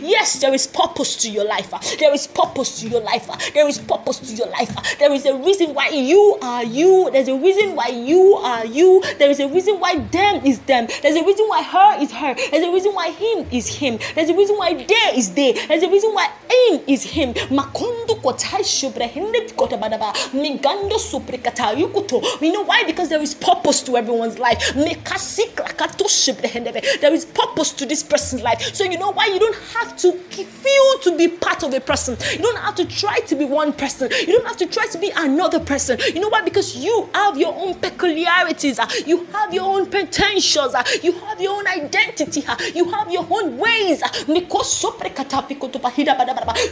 Yes, 0.02 0.40
there 0.40 0.54
is 0.54 0.68
purpose 0.68 1.16
to 1.18 1.30
your 1.30 1.46
life. 1.46 1.72
There 2.00 2.14
is 2.14 2.28
purpose 2.28 2.82
to 2.82 2.90
your 2.90 3.02
life. 3.02 3.28
There 3.54 3.68
is 3.68 3.78
purpose 3.78 4.20
to 4.20 4.34
your 4.36 4.48
life. 4.48 4.74
There 5.00 5.14
is 5.14 5.26
a 5.26 5.36
reason 5.36 5.74
why 5.74 5.90
you 5.90 6.38
are 6.42 6.64
you. 6.64 7.10
There's 7.12 7.28
a 7.28 7.36
reason 7.36 7.76
why 7.76 7.88
you 7.88 8.36
are 8.36 8.66
you. 8.66 9.02
There 9.20 9.30
is 9.30 9.40
a 9.40 9.48
reason 9.48 9.80
why 9.80 9.98
them 9.98 10.46
is 10.46 10.60
them. 10.60 10.88
There's 11.02 11.16
a 11.16 11.24
reason 11.24 11.46
why 11.48 11.64
her 11.64 12.02
is 12.02 12.12
her. 12.12 12.36
There's 12.52 12.66
a 12.66 12.72
reason 12.72 12.94
why 12.94 13.12
him 13.12 13.48
is 13.52 13.68
him. 13.68 14.00
There's 14.16 14.30
a 14.30 14.36
reason 14.36 14.58
why 14.58 14.74
they 14.74 14.96
is 15.18 15.34
they. 15.34 15.54
There's 15.54 15.84
a 15.84 15.90
reason 15.90 16.12
why 16.14 16.28
him 16.50 16.82
is 16.88 17.04
him. 17.04 17.34
Makondo 17.34 18.20
kotai 18.22 18.64
shubrehende 18.64 19.52
kotabadaba. 19.56 20.14
Mingando 20.34 20.98
suprekata 21.00 21.74
yukuto. 21.76 22.42
You 22.42 22.54
know 22.54 22.64
why? 22.64 22.84
Because 22.86 23.10
there 23.10 23.22
is 23.22 23.34
purpose 23.36 23.82
to 23.84 23.98
everyone's 23.98 24.40
life. 24.40 24.60
Mekasi 24.76 25.54
krakato 25.56 26.06
shubrehende. 26.08 27.00
There 27.02 27.14
is 27.14 27.26
purpose 27.26 27.72
to 27.74 27.86
this 27.86 28.04
person's 28.04 28.42
life. 28.44 28.62
So 28.74 28.84
you 28.84 28.98
know 28.98 29.12
why 29.12 29.28
you 29.28 29.40
don't 29.40 29.56
have 29.76 29.96
to 29.98 30.12
feel 30.14 31.00
to 31.04 31.18
be 31.18 31.28
part 31.28 31.64
of 31.64 31.74
a 31.74 31.80
person. 31.80 32.18
You 32.32 32.40
don't 32.40 32.58
have 32.60 32.76
to 32.76 32.86
try 32.86 33.20
to 33.20 33.36
be 33.36 33.46
one 33.46 33.74
person. 33.74 34.10
You 34.12 34.28
don't 34.38 34.48
have 34.48 34.58
to 34.58 34.66
try 34.68 34.88
to 34.88 34.98
be 34.98 35.12
another 35.16 35.60
person. 35.60 36.00
You 36.14 36.20
know 36.22 36.30
why? 36.30 36.42
Because 36.42 36.76
you 36.76 37.10
have 37.14 37.38
your 37.38 37.54
own 37.56 37.76
peculiarities. 37.76 38.80
uh, 38.80 38.88
You 39.06 39.26
have 39.26 39.54
your 39.54 39.66
own 39.66 39.86
potentials. 39.88 40.74
uh, 40.74 40.84
You 41.04 41.14
have 41.14 41.40
your 41.42 41.54
own 41.58 41.68
identity. 41.68 42.44
uh, 42.48 42.56
You 42.74 42.86
have 42.92 43.12
your 43.12 43.26
own 43.30 43.58
ways. 43.58 43.97
Uh, 44.04 44.10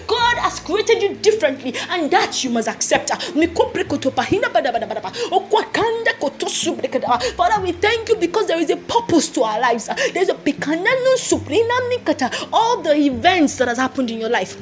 God 0.07 0.37
has 0.37 0.59
created 0.59 1.01
you 1.01 1.15
differently, 1.15 1.75
and 1.89 2.11
that 2.11 2.43
you 2.43 2.49
must 2.49 2.67
accept. 2.67 3.11
Father, 7.35 7.61
we 7.61 7.71
thank 7.73 8.09
you 8.09 8.15
because 8.15 8.47
there 8.47 8.59
is 8.59 8.69
a 8.69 8.77
purpose 8.77 9.29
to 9.29 9.43
our 9.43 9.59
lives. 9.59 9.89
There's 10.13 10.29
a 10.29 10.35
all 12.53 12.81
the 12.81 12.95
events 12.95 13.57
that 13.57 13.67
has 13.67 13.77
happened 13.77 14.11
in 14.11 14.19
your 14.19 14.29
life 14.29 14.57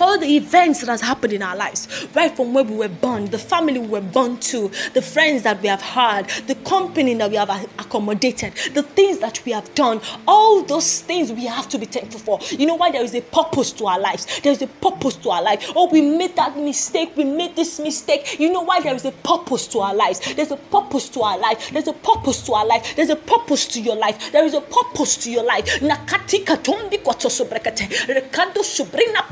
all 0.00 0.18
the 0.18 0.36
events 0.36 0.80
that 0.80 0.88
has 0.88 1.00
happened 1.00 1.32
in 1.32 1.42
our 1.42 1.56
lives, 1.56 2.06
right 2.14 2.34
from 2.34 2.52
where 2.54 2.64
we 2.64 2.74
were 2.74 2.88
born, 2.88 3.26
the 3.26 3.38
family 3.38 3.78
we 3.78 3.86
were 3.86 4.00
born 4.00 4.38
to, 4.38 4.70
the 4.94 5.02
friends 5.02 5.42
that 5.42 5.60
we 5.62 5.68
have 5.68 5.82
had, 5.82 6.28
the 6.46 6.54
company 6.56 7.14
that 7.14 7.30
we 7.30 7.36
have 7.36 7.50
accommodated, 7.78 8.52
the 8.74 8.82
things 8.82 9.18
that 9.18 9.42
we 9.44 9.52
have 9.52 9.72
done, 9.74 10.00
all 10.26 10.62
those 10.62 11.00
things 11.02 11.32
we 11.32 11.46
have 11.46 11.68
to 11.68 11.78
be 11.78 11.86
thankful 11.86 12.20
for. 12.20 12.38
You 12.56 12.66
know 12.66 12.74
why 12.74 12.90
there 12.90 13.02
is 13.02 13.14
a 13.14 13.20
purpose 13.20 13.72
to 13.72 13.86
our 13.86 13.98
lives? 13.98 14.40
There 14.40 14.52
is 14.52 14.62
a 14.62 14.66
purpose 14.66 15.16
to 15.16 15.30
our 15.30 15.42
life. 15.42 15.70
Oh, 15.74 15.88
we 15.90 16.00
made 16.00 16.36
that 16.36 16.56
mistake, 16.56 17.16
we 17.16 17.24
made 17.24 17.56
this 17.56 17.78
mistake. 17.78 18.38
You 18.38 18.52
know 18.52 18.62
why 18.62 18.80
there 18.80 18.94
is 18.94 19.04
a 19.04 19.12
purpose 19.12 19.66
to 19.68 19.80
our 19.80 19.94
lives? 19.94 20.20
There's 20.34 20.50
a 20.50 20.56
purpose 20.56 21.08
to 21.10 21.20
our 21.22 21.38
life. 21.38 21.70
There's 21.72 21.88
a 21.88 21.92
purpose 21.92 22.42
to 22.46 22.52
our 22.54 22.66
life. 22.66 22.94
There's 22.96 23.10
a 23.10 23.16
purpose 23.16 23.66
to 23.68 23.80
your 23.80 23.96
life. 23.96 24.32
There 24.32 24.44
is 24.44 24.54
a 24.54 24.60
purpose 24.60 25.16
to 25.18 25.30
your 25.30 25.44
life. 25.44 25.64
Nakatika 25.80 26.56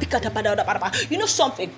pikata 0.01 0.31
you 1.11 1.19
know 1.19 1.27
something? 1.27 1.75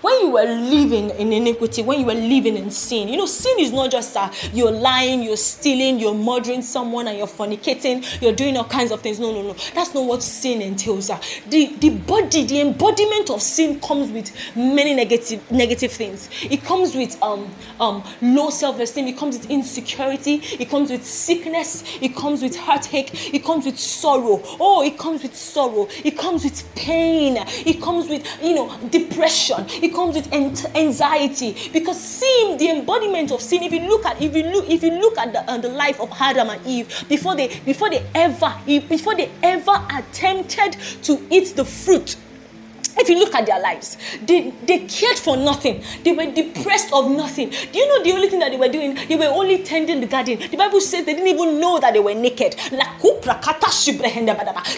When 0.00 0.20
you 0.20 0.30
were 0.30 0.44
living 0.44 1.10
in 1.10 1.32
iniquity, 1.32 1.82
when 1.82 2.00
you 2.00 2.06
were 2.06 2.14
living 2.14 2.56
in 2.56 2.70
sin, 2.70 3.08
you 3.08 3.16
know, 3.16 3.26
sin 3.26 3.56
is 3.58 3.72
not 3.72 3.90
just 3.90 4.16
uh, 4.16 4.30
you're 4.52 4.70
lying, 4.70 5.22
you're 5.22 5.36
stealing, 5.36 5.98
you're 5.98 6.14
murdering 6.14 6.62
someone, 6.62 7.08
and 7.08 7.18
you're 7.18 7.26
fornicating, 7.26 8.04
you're 8.20 8.32
doing 8.32 8.56
all 8.56 8.64
kinds 8.64 8.90
of 8.90 9.00
things. 9.00 9.20
No, 9.20 9.32
no, 9.32 9.42
no. 9.42 9.52
That's 9.74 9.94
not 9.94 10.04
what 10.04 10.22
sin 10.22 10.62
entails. 10.62 11.10
Uh. 11.10 11.20
The 11.48 11.66
the 11.76 11.90
body, 11.90 12.44
the 12.44 12.60
embodiment 12.60 13.30
of 13.30 13.42
sin 13.42 13.80
comes 13.80 14.10
with 14.10 14.32
many 14.56 14.94
negative 14.94 15.50
negative 15.50 15.92
things. 15.92 16.28
It 16.42 16.62
comes 16.64 16.94
with 16.94 17.20
um 17.22 17.50
um 17.80 18.02
low 18.22 18.50
self-esteem. 18.50 19.06
It 19.08 19.18
comes 19.18 19.38
with 19.38 19.50
insecurity. 19.50 20.40
It 20.58 20.70
comes 20.70 20.90
with 20.90 21.04
sickness. 21.04 21.84
It 22.00 22.16
comes 22.16 22.42
with 22.42 22.56
heartache. 22.56 23.34
It 23.34 23.44
comes 23.44 23.66
with 23.66 23.78
sorrow. 23.78 24.40
Oh, 24.60 24.82
it 24.82 24.98
comes 24.98 25.22
with 25.22 25.36
sorrow. 25.36 25.88
It 26.04 26.16
comes 26.16 26.44
with 26.44 26.64
pain. 26.74 27.36
It 27.66 27.82
comes 27.82 28.08
with 28.08 28.26
you 28.42 28.54
know 28.54 28.78
depression 28.90 29.65
it 29.68 29.94
comes 29.94 30.16
with 30.16 30.32
anxiety 30.32 31.56
because 31.72 32.00
sin 32.00 32.56
the 32.58 32.70
embodiment 32.70 33.30
of 33.30 33.40
sin 33.40 33.62
if 33.62 33.72
you 33.72 33.80
look 33.80 34.04
at 34.04 34.20
if 34.20 34.34
you 34.34 34.44
look 34.44 34.68
if 34.68 34.82
you 34.82 34.90
look 34.90 35.16
at 35.18 35.32
the, 35.32 35.50
uh, 35.50 35.58
the 35.58 35.68
life 35.68 36.00
of 36.00 36.10
adam 36.20 36.50
and 36.50 36.66
eve 36.66 37.04
before 37.08 37.34
they 37.36 37.48
before 37.60 37.90
they 37.90 38.04
ever 38.14 38.54
before 38.66 39.14
they 39.14 39.30
ever 39.42 39.84
attempted 39.90 40.72
to 41.02 41.24
eat 41.30 41.54
the 41.56 41.64
fruit 41.64 42.16
if 42.98 43.08
you 43.08 43.18
look 43.18 43.34
at 43.34 43.46
their 43.46 43.60
lives, 43.60 43.96
they, 44.22 44.50
they 44.64 44.80
cared 44.86 45.18
for 45.18 45.36
nothing. 45.36 45.82
They 46.04 46.12
were 46.12 46.30
depressed 46.30 46.92
of 46.92 47.10
nothing. 47.10 47.50
Do 47.50 47.78
you 47.78 47.88
know 47.88 48.02
the 48.04 48.12
only 48.12 48.28
thing 48.28 48.40
that 48.40 48.50
they 48.50 48.56
were 48.56 48.68
doing? 48.68 48.94
They 49.08 49.16
were 49.16 49.26
only 49.26 49.62
tending 49.62 50.00
the 50.00 50.06
garden. 50.06 50.38
The 50.38 50.56
Bible 50.56 50.80
says 50.80 51.04
they 51.04 51.14
didn't 51.14 51.28
even 51.28 51.60
know 51.60 51.78
that 51.80 51.92
they 51.92 52.00
were 52.00 52.14
naked. 52.14 52.56
The 52.70 52.86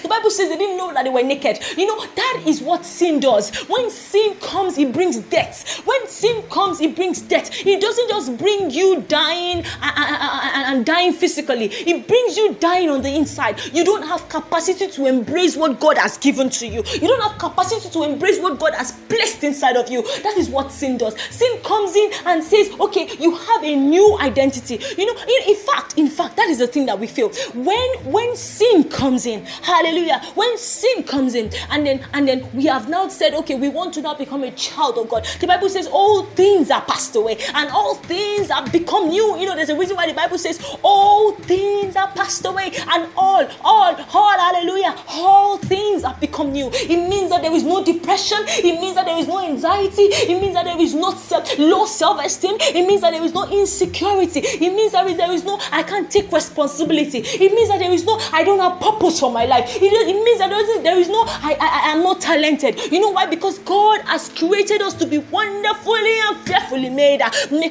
Bible 0.09 0.31
says 0.31 0.49
they 0.49 0.57
didn't 0.57 0.77
know 0.77 0.93
that 0.93 1.05
they 1.05 1.11
were 1.11 1.23
naked. 1.23 1.59
You 1.77 1.87
know, 1.87 2.05
that 2.07 2.43
is 2.47 2.61
what 2.61 2.85
sin 2.85 3.21
does. 3.21 3.55
When 3.69 3.91
sin 3.91 4.35
comes, 4.41 4.79
it 4.79 4.93
brings 4.93 5.19
death. 5.19 5.87
When 5.87 6.07
sin 6.09 6.43
comes, 6.51 6.81
it 6.81 6.95
brings 6.97 7.21
death. 7.21 7.51
It 7.67 7.81
doesn't 7.81 8.09
just 8.09 8.39
bring 8.39 8.71
you 8.71 9.03
dying 9.03 9.65
uh, 9.83 9.93
uh, 9.97 10.19
uh, 10.21 10.65
and 10.67 10.85
dying 10.85 11.13
physically, 11.13 11.67
it 11.67 12.07
brings 12.07 12.37
you 12.37 12.55
dying 12.55 12.91
on 12.91 13.03
the 13.03 13.15
inside. 13.15 13.61
You 13.73 13.85
don't 13.85 14.03
have 14.03 14.29
capacity 14.29 14.89
to 14.89 15.07
embrace 15.07 15.57
what 15.57 15.81
God 15.81 15.99
has 15.99 16.19
given 16.19 16.51
to 16.51 16.67
you. 16.67 16.83
You 16.95 17.09
don't 17.09 17.23
have 17.23 17.39
capacity 17.39 17.89
to 17.91 18.03
embrace 18.09 18.39
what 18.41 18.59
God 18.59 18.75
has 18.75 18.93
placed 19.09 19.45
inside 19.45 19.77
of 19.77 19.91
you. 19.91 20.03
That 20.23 20.37
is 20.37 20.49
what 20.49 20.73
sin 20.73 20.99
does. 20.99 21.19
Sin 21.31 21.59
comes 21.63 21.95
in 21.95 22.11
and 22.27 22.43
says, 22.43 22.71
okay, 22.81 23.09
you 23.19 23.35
have 23.35 23.63
a 23.65 23.77
new 23.77 24.19
identity. 24.21 24.81
You 24.97 25.07
know, 25.07 25.21
in, 25.23 25.51
in 25.51 25.57
fact, 25.57 25.99
in 25.99 26.09
fact, 26.09 26.37
that 26.37 26.49
is 26.49 26.59
the 26.59 26.67
thing 26.67 26.87
that 26.87 26.99
we 26.99 27.07
feel. 27.07 27.31
When 27.55 27.89
when 28.05 28.37
sin 28.37 28.85
comes 28.85 29.27
in, 29.27 29.45
hallelujah, 29.63 30.21
when 30.35 30.57
sin 30.59 31.03
comes 31.05 31.35
in, 31.35 31.51
and 31.71 31.87
then 31.87 32.05
and 32.13 32.27
then 32.27 32.49
we 32.53 32.67
have 32.67 32.89
now 32.89 33.09
said, 33.09 33.35
okay, 33.35 33.55
we 33.55 33.69
want 33.69 33.95
to 33.95 34.03
now 34.03 34.15
become 34.15 34.43
a 34.45 34.51
child 34.53 34.99
of 34.99 35.09
God. 35.09 35.27
The 35.41 35.47
Bible 35.47 35.69
says 35.69 35.89
all 35.91 36.25
things 36.25 36.71
are 36.71 36.83
passed 36.83 37.17
away 37.17 37.39
and 37.55 37.71
all 37.71 37.95
things 37.95 38.51
have 38.51 38.71
become 38.73 39.09
new. 39.09 39.39
You 39.39 39.47
know, 39.47 39.57
there's 39.57 39.69
a 39.69 39.79
reason 39.79 39.97
why 39.97 40.07
the 40.07 40.15
Bible 40.15 40.39
says 40.39 40.61
all 40.83 41.33
things 41.33 41.97
are 41.97 42.09
passed 42.09 42.45
away 42.45 42.73
and 42.89 43.09
all, 43.17 43.47
all, 43.63 43.97
all, 44.15 44.39
hallelujah, 44.39 44.97
all 45.09 45.59
things 45.59 46.03
have 46.05 46.21
become 46.21 46.53
new. 46.53 46.71
It 46.73 47.09
means 47.09 47.31
that 47.31 47.43
there 47.43 47.53
is 47.53 47.65
no 47.65 47.85
depression. 47.99 48.39
It 48.49 48.81
means 48.81 48.95
that 48.95 49.07
there 49.07 49.19
is 49.19 49.29
no 49.29 49.45
anxiety. 49.45 50.03
It 50.03 50.41
means 50.41 50.55
that 50.55 50.65
there 50.65 50.81
is 50.81 50.95
no 50.95 51.13
self, 51.13 51.59
low 51.59 51.87
self-esteem. 51.87 52.57
It 52.61 52.87
means 52.87 53.01
that 53.03 53.11
there 53.11 53.23
is 53.25 53.35
no 53.35 53.45
insecurity. 53.51 54.41
It 54.41 54.73
means 54.73 54.93
that 54.93 55.07
there 55.17 55.33
is 55.33 55.45
no 55.45 55.59
I 55.73 55.83
can't 55.83 56.11
take 56.11 56.31
responsibility. 56.33 57.19
It 57.19 57.53
means 57.53 57.69
that 57.69 57.79
there 57.79 57.93
is 57.93 58.05
no 58.05 58.19
I 58.33 58.45
don't 58.45 58.61
have 58.61 58.81
purpose 58.81 59.21
for 59.21 59.33
my 59.33 59.45
life. 59.45 59.77
It, 59.77 59.93
it 59.93 60.25
means 60.25 60.39
that 60.39 60.51
there 60.51 60.61
is, 60.61 60.83
there 60.83 60.99
is 60.99 61.09
no 61.09 61.25
I, 61.27 61.57
I 61.61 61.69
I 61.89 61.91
am 61.93 62.03
not 62.03 62.21
talented. 62.21 62.79
You 62.93 63.01
know 63.01 63.11
why? 63.11 63.27
Because 63.27 63.59
God 63.61 64.01
has 64.03 64.29
created 64.29 64.83
us 64.83 64.95
to 64.95 65.07
be 65.07 65.19
wonderfully 65.19 66.19
and 66.29 66.37
fearfully 66.47 66.91
made. 66.91 67.21
There 67.21 67.63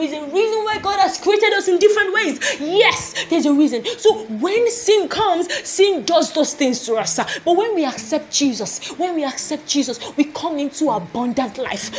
is 0.00 0.12
a 0.12 0.22
reason 0.38 0.58
why 0.64 0.78
God 0.82 0.98
has 1.00 1.18
created 1.18 1.52
us 1.54 1.68
in 1.68 1.78
different 1.78 2.14
ways. 2.14 2.60
Yes, 2.60 3.14
there's 3.30 3.46
a 3.46 3.52
reason. 3.52 3.84
So 3.98 4.24
when 4.26 4.70
sin 4.70 5.08
comes, 5.08 5.52
sin 5.66 6.04
does 6.04 6.32
those 6.32 6.54
things 6.54 6.84
to 6.86 6.96
us. 6.96 7.16
But 7.44 7.56
when 7.56 7.74
we 7.74 7.84
accept 7.84 8.11
Jesus, 8.18 8.80
when 8.98 9.14
we 9.14 9.24
accept 9.24 9.66
Jesus, 9.66 9.98
we 10.16 10.24
come 10.24 10.58
into 10.58 10.90
abundant 10.90 11.58
life. 11.58 11.90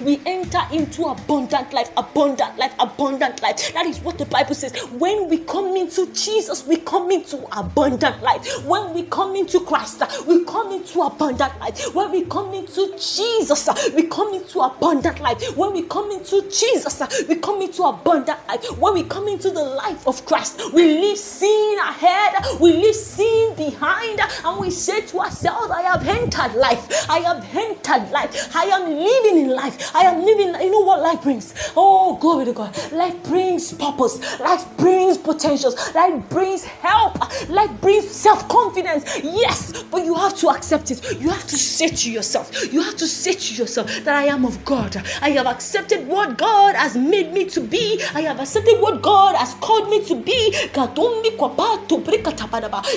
We 0.00 0.20
enter 0.26 0.60
into 0.72 1.04
abundant 1.04 1.72
life, 1.72 1.90
abundant 1.96 2.58
life, 2.58 2.72
abundant 2.78 3.42
life. 3.42 3.72
That 3.74 3.86
is 3.86 4.00
what 4.00 4.18
the 4.18 4.26
Bible 4.26 4.54
says. 4.54 4.76
When 4.92 5.28
we 5.28 5.38
come 5.38 5.76
into 5.76 6.06
Jesus, 6.12 6.66
we 6.66 6.76
come 6.76 7.10
into 7.10 7.46
abundant 7.56 8.22
life. 8.22 8.64
When 8.64 8.94
we 8.94 9.04
come 9.04 9.36
into 9.36 9.60
Christ, 9.60 10.02
we 10.26 10.44
come 10.44 10.72
into 10.72 11.00
abundant 11.00 11.58
life. 11.60 11.94
When 11.94 12.10
we 12.10 12.24
come 12.24 12.54
into 12.54 12.94
Jesus, 12.98 13.68
we 13.94 14.04
come 14.04 14.34
into 14.34 14.60
abundant 14.60 15.20
life. 15.20 15.56
When 15.56 15.72
we 15.72 15.82
come 15.82 16.10
into 16.10 16.42
Jesus, 16.50 17.02
we 17.28 17.36
come 17.36 17.62
into 17.62 17.82
abundant 17.82 18.38
life. 18.48 18.64
When 18.78 18.94
we 18.94 19.04
come 19.04 19.28
into 19.28 19.50
the 19.50 19.62
life 19.62 20.06
of 20.06 20.24
Christ, 20.26 20.60
we 20.72 20.84
leave 20.84 21.18
sin 21.18 21.78
ahead, 21.80 22.34
we 22.60 22.72
leave 22.72 22.94
sin 22.94 23.54
behind, 23.56 24.19
and 24.44 24.60
we 24.60 24.70
say 24.70 25.00
to 25.06 25.20
ourselves, 25.20 25.70
I 25.70 25.82
have 25.82 26.06
entered 26.06 26.54
life. 26.54 27.08
I 27.08 27.18
have 27.20 27.44
entered 27.54 28.10
life. 28.10 28.54
I 28.54 28.64
am 28.64 28.90
living 28.90 29.38
in 29.44 29.50
life. 29.54 29.94
I 29.94 30.02
am 30.02 30.24
living. 30.24 30.48
You 30.60 30.70
know 30.70 30.80
what 30.80 31.00
life 31.00 31.22
brings? 31.22 31.54
Oh, 31.76 32.16
glory 32.16 32.44
to 32.46 32.52
God. 32.52 32.76
Life 32.92 33.22
brings 33.24 33.72
purpose. 33.72 34.20
Life 34.40 34.66
brings 34.76 35.18
potentials. 35.18 35.94
Life 35.94 36.28
brings 36.28 36.64
help. 36.64 37.18
Life 37.48 37.80
brings 37.80 38.08
self 38.10 38.48
confidence. 38.48 39.04
Yes, 39.22 39.82
but 39.84 40.04
you 40.04 40.14
have 40.14 40.36
to 40.38 40.48
accept 40.50 40.90
it. 40.90 41.20
You 41.20 41.30
have 41.30 41.46
to 41.46 41.56
say 41.56 41.88
to 41.88 42.10
yourself, 42.10 42.72
you 42.72 42.82
have 42.82 42.96
to 42.96 43.06
say 43.06 43.32
to 43.32 43.54
yourself 43.54 43.86
that 44.04 44.14
I 44.16 44.24
am 44.24 44.44
of 44.44 44.64
God. 44.64 44.96
I 45.22 45.30
have 45.30 45.46
accepted 45.46 46.06
what 46.06 46.38
God 46.38 46.74
has 46.74 46.96
made 46.96 47.32
me 47.32 47.44
to 47.46 47.60
be. 47.60 48.02
I 48.14 48.22
have 48.22 48.40
accepted 48.40 48.80
what 48.80 49.02
God 49.02 49.36
has 49.36 49.54
called 49.54 49.88
me 49.88 50.04
to 50.06 50.20
be. 50.20 50.54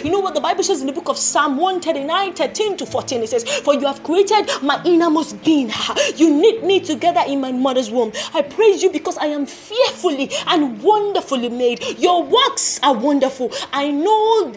You 0.03 0.11
know 0.11 0.19
what 0.19 0.33
the 0.33 0.41
Bible 0.41 0.63
says 0.63 0.81
in 0.81 0.87
the 0.87 0.93
book 0.93 1.09
of 1.09 1.12
Psalm 1.17 1.57
139 1.57 2.33
13 2.33 2.77
to 2.77 2.85
14? 2.85 3.21
It 3.21 3.29
says, 3.29 3.43
For 3.59 3.73
you 3.73 3.85
have 3.85 4.03
created 4.03 4.49
my 4.61 4.81
innermost 4.83 5.43
being. 5.43 5.71
You 6.15 6.29
knit 6.29 6.63
me 6.63 6.79
together 6.79 7.21
in 7.27 7.41
my 7.41 7.51
mother's 7.51 7.89
womb. 7.89 8.11
I 8.33 8.41
praise 8.41 8.83
you 8.83 8.91
because 8.91 9.17
I 9.17 9.25
am 9.25 9.45
fearfully 9.45 10.31
and 10.47 10.81
wonderfully 10.81 11.49
made. 11.49 11.83
Your 11.99 12.23
works 12.23 12.79
are 12.83 12.93
wonderful. 12.93 13.51
I 13.71 13.91
know 13.91 14.53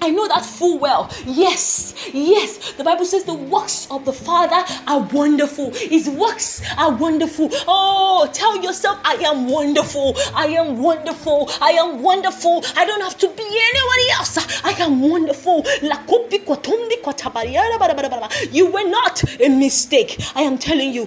I 0.00 0.10
know 0.10 0.28
that 0.28 0.44
full 0.44 0.78
well. 0.78 1.10
Yes, 1.26 1.94
yes. 2.12 2.72
The 2.72 2.84
Bible 2.84 3.04
says 3.04 3.24
the 3.24 3.34
works 3.34 3.88
of 3.90 4.04
the 4.04 4.12
Father 4.12 4.64
are 4.86 5.00
wonderful. 5.00 5.72
His 5.72 6.08
works 6.08 6.62
are 6.76 6.92
wonderful. 6.94 7.48
Oh, 7.66 8.28
tell 8.32 8.62
yourself, 8.62 8.98
I 9.04 9.14
am 9.14 9.48
wonderful. 9.48 10.16
I 10.34 10.46
am 10.48 10.78
wonderful. 10.82 11.50
I 11.60 11.70
am 11.72 12.02
wonderful. 12.02 12.64
I 12.76 12.84
don't 12.84 13.00
have 13.02 13.18
to 13.18 13.28
be 13.28 13.42
anybody 13.42 14.10
else. 14.18 14.38
I 14.64 14.70
am 14.82 15.00
wonderful. 15.00 15.64
You 18.52 18.66
were 18.70 18.88
not 18.88 19.40
a 19.40 19.48
mistake. 19.48 20.20
I 20.34 20.42
am 20.42 20.58
telling 20.58 20.92
you. 20.92 21.06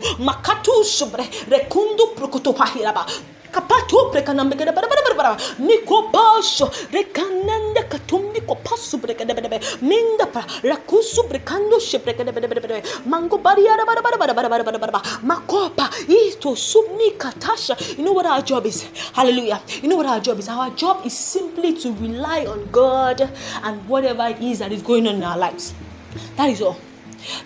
Kapato 3.51 4.11
prekanambe 4.11 4.57
kada 4.57 4.71
bara 4.71 4.87
bara 4.87 5.01
bara 5.05 5.15
bara. 5.15 5.37
Niko 5.59 6.11
pasho 6.11 6.69
rekananda 6.91 7.83
katumbi 7.89 8.45
ko 8.45 8.55
pasu 8.55 8.97
brekada 8.99 9.35
bede 9.35 9.49
minda 9.81 10.25
pa 10.25 10.41
rakusu 10.63 11.27
brekando 11.29 11.79
she 11.79 11.97
brekada 11.99 12.33
bede 12.33 12.47
bede 12.49 13.05
mango 13.05 13.37
bariara 13.37 13.85
bara 13.85 14.01
bara 14.01 14.17
bara 14.17 14.33
bara 14.33 14.49
bara 14.49 14.63
bara 14.63 14.79
bara. 14.79 15.01
Makopa 15.23 15.89
ito 16.07 16.55
sumi 16.55 17.11
katasha. 17.17 17.75
You 17.97 18.03
know 18.05 18.13
what 18.13 18.25
our 18.25 18.41
job 18.41 18.65
is? 18.65 18.83
Hallelujah. 19.13 19.61
You 19.81 19.89
know 19.89 19.97
what 19.97 20.05
our 20.05 20.19
job 20.19 20.39
is? 20.39 20.47
Our 20.49 20.69
job 20.71 21.05
is 21.05 21.17
simply 21.17 21.73
to 21.79 21.93
rely 21.93 22.45
on 22.45 22.69
God 22.71 23.29
and 23.63 23.87
whatever 23.87 24.27
it 24.27 24.41
is 24.41 24.59
that 24.59 24.71
is 24.71 24.81
going 24.81 25.07
on 25.07 25.15
in 25.15 25.23
our 25.23 25.37
lives. 25.37 25.73
That 26.37 26.49
is 26.49 26.61
all 26.61 26.77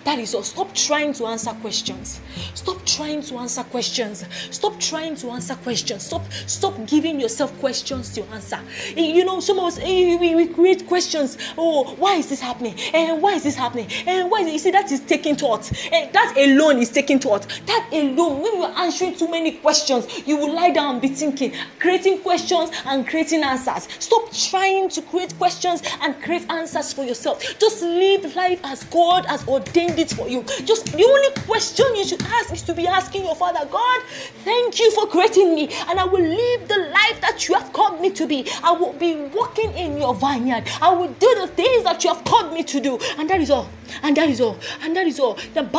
that 0.04 0.18
is 0.18 0.34
all. 0.34 0.42
Stop 0.42 0.74
trying 0.74 1.12
to 1.14 1.26
answer 1.26 1.50
questions. 1.52 2.20
Stop 2.54 2.84
trying 2.84 3.22
to 3.22 3.38
answer 3.38 3.62
questions. 3.64 4.24
Stop 4.50 4.78
trying 4.80 5.16
to 5.16 5.30
answer 5.30 5.54
questions. 5.56 6.04
Stop 6.04 6.22
stop 6.46 6.74
giving 6.86 7.20
yourself 7.20 7.58
questions 7.60 8.10
to 8.14 8.24
answer. 8.30 8.58
You 8.96 9.24
know, 9.24 9.40
some 9.40 9.58
of 9.58 9.64
us 9.64 9.78
we, 9.78 10.34
we 10.34 10.46
create 10.48 10.86
questions. 10.86 11.36
Oh, 11.56 11.94
why 11.96 12.14
is 12.16 12.28
this 12.28 12.40
happening? 12.40 12.74
And 12.94 13.22
why 13.22 13.34
is 13.34 13.44
this 13.44 13.54
happening? 13.54 13.88
And 14.06 14.30
why 14.30 14.40
is 14.40 14.48
it? 14.48 14.52
You 14.52 14.58
see, 14.58 14.70
that 14.70 14.90
is 14.90 15.00
taking 15.00 15.36
thought. 15.36 15.70
And 15.92 16.08
eh, 16.08 16.10
that 16.12 16.34
alone 16.36 16.78
is 16.78 16.90
taking 16.90 17.18
thought. 17.18 17.46
That 17.66 17.88
alone, 17.92 18.42
when 18.42 18.56
you're 18.56 18.78
answering 18.78 19.16
too 19.16 19.30
many 19.30 19.52
questions, 19.52 20.06
you 20.26 20.36
will 20.36 20.54
lie 20.54 20.70
down 20.70 20.94
and 20.94 21.02
be 21.02 21.08
thinking, 21.08 21.52
creating 21.78 22.22
questions 22.22 22.70
and 22.86 23.06
creating 23.06 23.42
answers. 23.42 23.88
Stop 23.98 24.32
trying 24.32 24.88
to 24.90 25.02
create 25.02 25.36
questions 25.38 25.82
and 26.00 26.20
create 26.22 26.48
answers 26.50 26.92
for 26.92 27.04
yourself. 27.04 27.42
Just 27.58 27.82
live 27.82 28.34
life 28.34 28.60
as 28.64 28.84
God 28.84 29.26
has 29.26 29.46
ordained 29.46 29.65
ordained 29.66 29.98
it 29.98 30.10
for 30.10 30.28
you. 30.28 30.42
Just 30.64 30.86
the 30.86 31.04
only 31.04 31.30
question 31.46 31.84
you 31.96 32.04
should 32.04 32.22
ask 32.22 32.52
is 32.52 32.62
to 32.62 32.74
be 32.74 32.86
asking 32.86 33.24
your 33.24 33.34
Father, 33.34 33.66
God, 33.70 34.02
thank 34.44 34.78
you 34.78 34.90
for 34.92 35.06
creating 35.06 35.54
me, 35.54 35.68
and 35.88 35.98
I 36.00 36.04
will 36.04 36.22
live 36.22 36.68
the 36.68 36.78
life 36.78 37.20
that 37.20 37.48
you 37.48 37.54
have 37.54 37.72
called 37.72 38.00
me 38.00 38.10
to 38.10 38.26
be. 38.26 38.46
I 38.62 38.72
will 38.72 38.92
be 38.94 39.16
walking 39.34 39.70
in 39.72 39.98
your 39.98 40.14
vineyard. 40.14 40.64
I 40.80 40.92
will 40.92 41.08
do 41.08 41.34
the 41.40 41.48
things 41.48 41.84
that 41.84 42.02
you 42.04 42.12
have 42.12 42.24
called 42.24 42.52
me 42.52 42.62
to 42.64 42.80
do, 42.80 42.98
and 43.18 43.28
that 43.30 43.40
is 43.40 43.50
all. 43.50 43.68
And 44.02 44.16
that 44.16 44.28
is 44.28 44.40
all. 44.40 44.58
And 44.82 44.96
that 44.96 45.06
is 45.06 45.20
all. 45.20 45.38
Let 45.54 45.72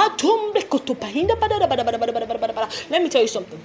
me 3.02 3.10
tell 3.10 3.22
you 3.22 3.28
something. 3.28 3.60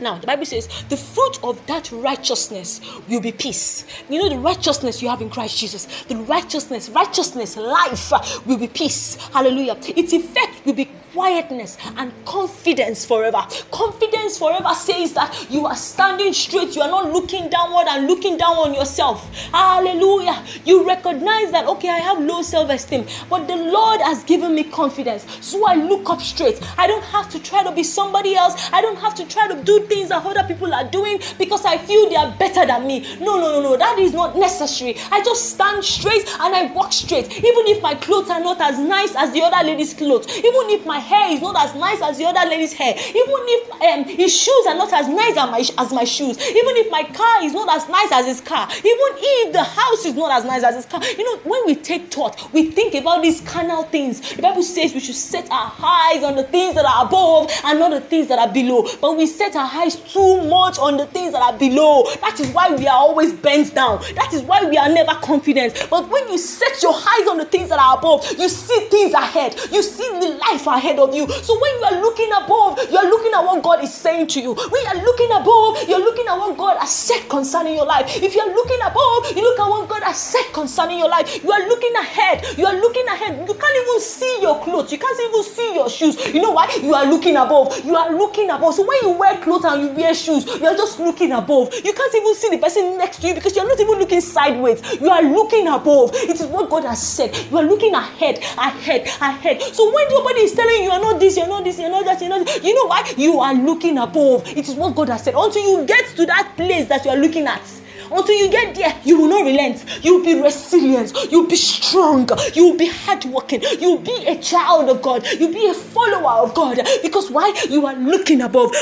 Now, 0.00 0.18
the 0.18 0.26
Bible 0.26 0.46
says 0.46 0.68
the 0.88 0.96
fruit 0.96 1.42
of 1.42 1.64
that 1.66 1.90
righteousness 1.90 2.80
will 3.08 3.20
be 3.20 3.32
peace. 3.32 3.84
You 4.08 4.20
know, 4.20 4.28
the 4.28 4.38
righteousness 4.38 5.02
you 5.02 5.08
have 5.08 5.20
in 5.20 5.30
Christ 5.30 5.58
Jesus, 5.58 5.86
the 6.04 6.16
righteousness, 6.16 6.88
righteousness, 6.88 7.56
life 7.56 8.46
will 8.46 8.58
be 8.58 8.68
peace. 8.68 9.16
Hallelujah. 9.32 9.76
Its 9.96 10.12
effect 10.12 10.64
will 10.64 10.74
be 10.74 10.88
quietness 11.18 11.76
and 11.96 12.12
confidence 12.24 13.04
forever. 13.04 13.42
Confidence 13.72 14.38
forever 14.38 14.72
says 14.72 15.12
that 15.14 15.48
you 15.50 15.66
are 15.66 15.74
standing 15.74 16.32
straight, 16.32 16.76
you 16.76 16.80
are 16.80 16.88
not 16.88 17.12
looking 17.12 17.48
downward 17.48 17.86
and 17.88 18.06
looking 18.06 18.36
down 18.36 18.56
on 18.56 18.72
yourself. 18.72 19.28
Hallelujah. 19.50 20.44
You 20.64 20.86
recognize 20.86 21.50
that, 21.50 21.66
okay, 21.66 21.88
I 21.88 21.98
have 21.98 22.20
low 22.20 22.42
self 22.42 22.70
esteem, 22.70 23.04
but 23.28 23.48
the 23.48 23.56
Lord 23.56 24.00
has 24.00 24.22
given 24.22 24.54
me 24.54 24.62
confidence. 24.62 25.26
So 25.44 25.66
I 25.66 25.74
look 25.74 26.08
up 26.08 26.20
straight. 26.20 26.60
I 26.78 26.86
don't 26.86 27.02
have 27.06 27.28
to 27.30 27.42
try 27.42 27.64
to 27.64 27.72
be 27.72 27.82
somebody 27.82 28.36
else, 28.36 28.70
I 28.72 28.80
don't 28.80 28.98
have 28.98 29.16
to 29.16 29.26
try 29.26 29.48
to 29.48 29.60
do 29.64 29.80
things 29.86 30.10
that 30.10 30.24
other 30.24 30.44
people 30.46 30.72
are 30.72 30.88
doing 30.88 31.18
because 31.36 31.64
I 31.64 31.78
feel 31.78 32.08
they 32.08 32.14
are 32.14 32.32
better 32.38 32.64
than 32.64 32.86
me. 32.86 33.00
No, 33.18 33.40
no, 33.40 33.60
no, 33.60 33.62
no, 33.62 33.76
that 33.76 33.98
is 33.98 34.12
not 34.12 34.36
necessary. 34.38 34.94
I 35.10 35.20
just 35.24 35.50
stand 35.50 35.82
straight 35.82 36.28
and 36.38 36.54
I 36.54 36.72
walk 36.72 36.92
straight, 36.92 37.26
even 37.38 37.66
if 37.66 37.82
my 37.82 37.96
clothes 37.96 38.30
are 38.30 38.40
not 38.40 38.60
as 38.60 38.78
nice 38.78 39.16
as 39.16 39.32
the 39.32 39.42
other 39.42 39.66
lady's 39.66 39.94
clothes, 39.94 40.28
even 40.38 40.70
if 40.70 40.86
my 40.86 41.07
hair 41.08 41.32
is 41.32 41.40
not 41.40 41.56
as 41.56 41.74
nice 41.74 42.00
as 42.02 42.18
the 42.18 42.24
other 42.26 42.48
lady's 42.48 42.72
hair, 42.72 42.94
even 42.94 43.40
if 43.56 43.62
um, 43.82 44.04
his 44.04 44.34
shoes 44.34 44.64
are 44.66 44.74
not 44.74 44.92
as 44.92 45.08
nice 45.08 45.36
as 45.36 45.50
my, 45.50 45.82
as 45.82 45.92
my 45.92 46.04
shoes, 46.04 46.36
even 46.38 46.76
if 46.76 46.90
my 46.90 47.02
car 47.02 47.42
is 47.42 47.52
not 47.52 47.68
as 47.74 47.88
nice 47.88 48.12
as 48.12 48.26
his 48.26 48.40
car, 48.40 48.68
even 48.70 49.10
if 49.16 49.52
the 49.52 49.62
house 49.62 50.04
is 50.04 50.14
not 50.14 50.30
as 50.32 50.44
nice 50.44 50.62
as 50.62 50.74
his 50.76 50.86
car. 50.86 51.02
You 51.04 51.24
know, 51.24 51.38
when 51.50 51.66
we 51.66 51.74
take 51.74 52.12
thought, 52.12 52.52
we 52.52 52.70
think 52.70 52.94
about 52.94 53.22
these 53.22 53.40
carnal 53.40 53.84
things. 53.84 54.34
The 54.34 54.42
Bible 54.42 54.62
says 54.62 54.94
we 54.94 55.00
should 55.00 55.14
set 55.14 55.50
our 55.50 55.72
eyes 55.82 56.22
on 56.22 56.36
the 56.36 56.44
things 56.44 56.74
that 56.74 56.84
are 56.84 57.06
above 57.06 57.50
and 57.64 57.78
not 57.78 57.90
the 57.90 58.00
things 58.00 58.28
that 58.28 58.38
are 58.38 58.52
below. 58.52 58.86
But 59.00 59.16
we 59.16 59.26
set 59.26 59.56
our 59.56 59.70
eyes 59.72 59.96
too 59.96 60.42
much 60.48 60.78
on 60.78 60.96
the 60.96 61.06
things 61.06 61.32
that 61.32 61.42
are 61.42 61.58
below. 61.58 62.04
That 62.20 62.38
is 62.40 62.48
why 62.48 62.70
we 62.74 62.86
are 62.86 62.96
always 62.96 63.32
bent 63.32 63.74
down. 63.74 64.02
That 64.14 64.32
is 64.32 64.42
why 64.42 64.64
we 64.64 64.76
are 64.76 64.88
never 64.88 65.14
confident. 65.20 65.86
But 65.90 66.08
when 66.10 66.28
you 66.28 66.38
set 66.38 66.82
your 66.82 66.94
eyes 66.94 67.28
on 67.28 67.38
the 67.38 67.44
things 67.44 67.68
that 67.70 67.78
are 67.78 67.98
above, 67.98 68.26
you 68.38 68.48
see 68.48 68.88
things 68.88 69.12
ahead. 69.14 69.56
You 69.72 69.82
see 69.82 70.08
the 70.20 70.38
life 70.50 70.66
ahead 70.66 70.87
ahead 70.88 70.98
of 70.98 71.14
you. 71.14 71.28
So 71.42 71.58
when 71.60 71.74
you 71.78 71.84
are 71.84 72.00
looking 72.00 72.30
above, 72.32 72.78
you 72.90 72.96
are 72.96 73.04
looking 73.04 73.32
at 73.32 73.44
what 73.44 73.62
God 73.62 73.84
is 73.84 73.92
saying 73.92 74.26
to 74.28 74.40
you. 74.40 74.54
When 74.54 74.82
you 74.82 74.88
are 74.88 75.04
looking 75.04 75.30
above, 75.30 75.88
you're 75.88 75.98
looking 75.98 76.26
at 76.26 76.36
what 76.36 76.56
God 76.56 76.78
has 76.78 76.90
said 76.90 77.28
concerning 77.28 77.74
your 77.74 77.86
life. 77.86 78.22
If 78.22 78.34
you 78.34 78.40
are 78.40 78.54
looking 78.54 78.80
above, 78.82 79.36
you 79.36 79.42
look 79.42 79.60
at 79.60 79.68
what 79.68 79.88
God 79.88 80.02
has 80.02 80.18
said 80.18 80.52
concerning 80.52 80.98
your 80.98 81.08
life. 81.08 81.42
You 81.42 81.52
are 81.52 81.68
looking 81.68 81.94
ahead. 81.96 82.44
You 82.56 82.66
are 82.66 82.74
looking 82.74 83.06
ahead. 83.08 83.48
You 83.48 83.54
can't 83.54 83.76
even 83.76 84.00
see 84.00 84.38
your 84.42 84.62
clothes. 84.62 84.92
You 84.92 84.98
can't 84.98 85.20
even 85.20 85.42
see 85.44 85.74
your 85.74 85.90
shoes. 85.90 86.16
You 86.34 86.42
know 86.42 86.52
why? 86.52 86.72
You 86.82 86.94
are 86.94 87.06
looking 87.06 87.36
above. 87.36 87.84
You 87.84 87.96
are 87.96 88.12
looking 88.12 88.50
above. 88.50 88.74
So 88.74 88.86
when 88.86 88.98
you 89.02 89.18
wear 89.18 89.36
clothes 89.42 89.64
and 89.64 89.82
you 89.82 89.88
wear 89.88 90.14
shoes, 90.14 90.46
you 90.46 90.66
are 90.66 90.76
just 90.76 90.98
looking 90.98 91.32
above. 91.32 91.74
You 91.84 91.92
can't 91.92 92.14
even 92.14 92.34
see 92.34 92.50
the 92.50 92.58
person 92.58 92.96
next 92.96 93.20
to 93.20 93.28
you 93.28 93.34
because 93.34 93.54
you're 93.54 93.68
not 93.68 93.78
even 93.80 93.98
looking 93.98 94.20
sideways. 94.20 94.80
You 95.00 95.10
are 95.10 95.22
looking 95.22 95.68
above. 95.68 96.12
It 96.14 96.40
is 96.40 96.46
what 96.46 96.70
God 96.70 96.84
has 96.84 97.02
said. 97.02 97.36
You 97.50 97.58
are 97.58 97.64
looking 97.64 97.94
ahead, 97.94 98.38
ahead, 98.56 99.06
ahead. 99.20 99.62
So 99.62 99.92
when 99.92 100.08
nobody 100.08 100.40
is 100.40 100.54
telling 100.54 100.77
you, 100.78 100.84
you're 100.84 101.00
not 101.00 101.20
this, 101.20 101.36
you're 101.36 101.48
not 101.48 101.64
this, 101.64 101.78
you're 101.78 101.90
not 101.90 102.04
that, 102.04 102.20
you're 102.20 102.30
not 102.30 102.46
this, 102.46 102.62
you 102.62 102.74
know 102.74 102.86
why? 102.86 103.12
You 103.16 103.38
are 103.40 103.54
looking 103.54 103.98
above. 103.98 104.46
It 104.48 104.68
is 104.68 104.74
what 104.74 104.94
God 104.94 105.08
has 105.08 105.24
said. 105.24 105.34
Until 105.36 105.62
you 105.62 105.86
get 105.86 106.06
to 106.16 106.26
that 106.26 106.52
place 106.56 106.86
that 106.88 107.04
you 107.04 107.10
are 107.10 107.16
looking 107.16 107.46
at. 107.46 107.62
Until 108.10 108.34
you 108.34 108.50
get 108.50 108.74
there, 108.74 108.94
you 109.04 109.20
will 109.20 109.28
not 109.28 109.44
relent. 109.44 109.84
You'll 110.02 110.24
be 110.24 110.40
resilient. 110.40 111.12
You'll 111.30 111.46
be 111.46 111.56
strong. 111.56 112.26
You'll 112.54 112.76
be 112.76 112.86
hardworking. 112.86 113.62
You'll 113.78 113.98
be 113.98 114.26
a 114.26 114.40
child 114.40 114.88
of 114.88 115.02
God. 115.02 115.26
You'll 115.38 115.52
be 115.52 115.68
a 115.68 115.74
follower 115.74 116.46
of 116.46 116.54
God. 116.54 116.80
Because 117.02 117.30
why? 117.30 117.52
You 117.68 117.86
are 117.86 117.96
looking 117.96 118.40
above. 118.40 118.72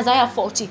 Isaiah 0.00 0.28
40. 0.28 0.66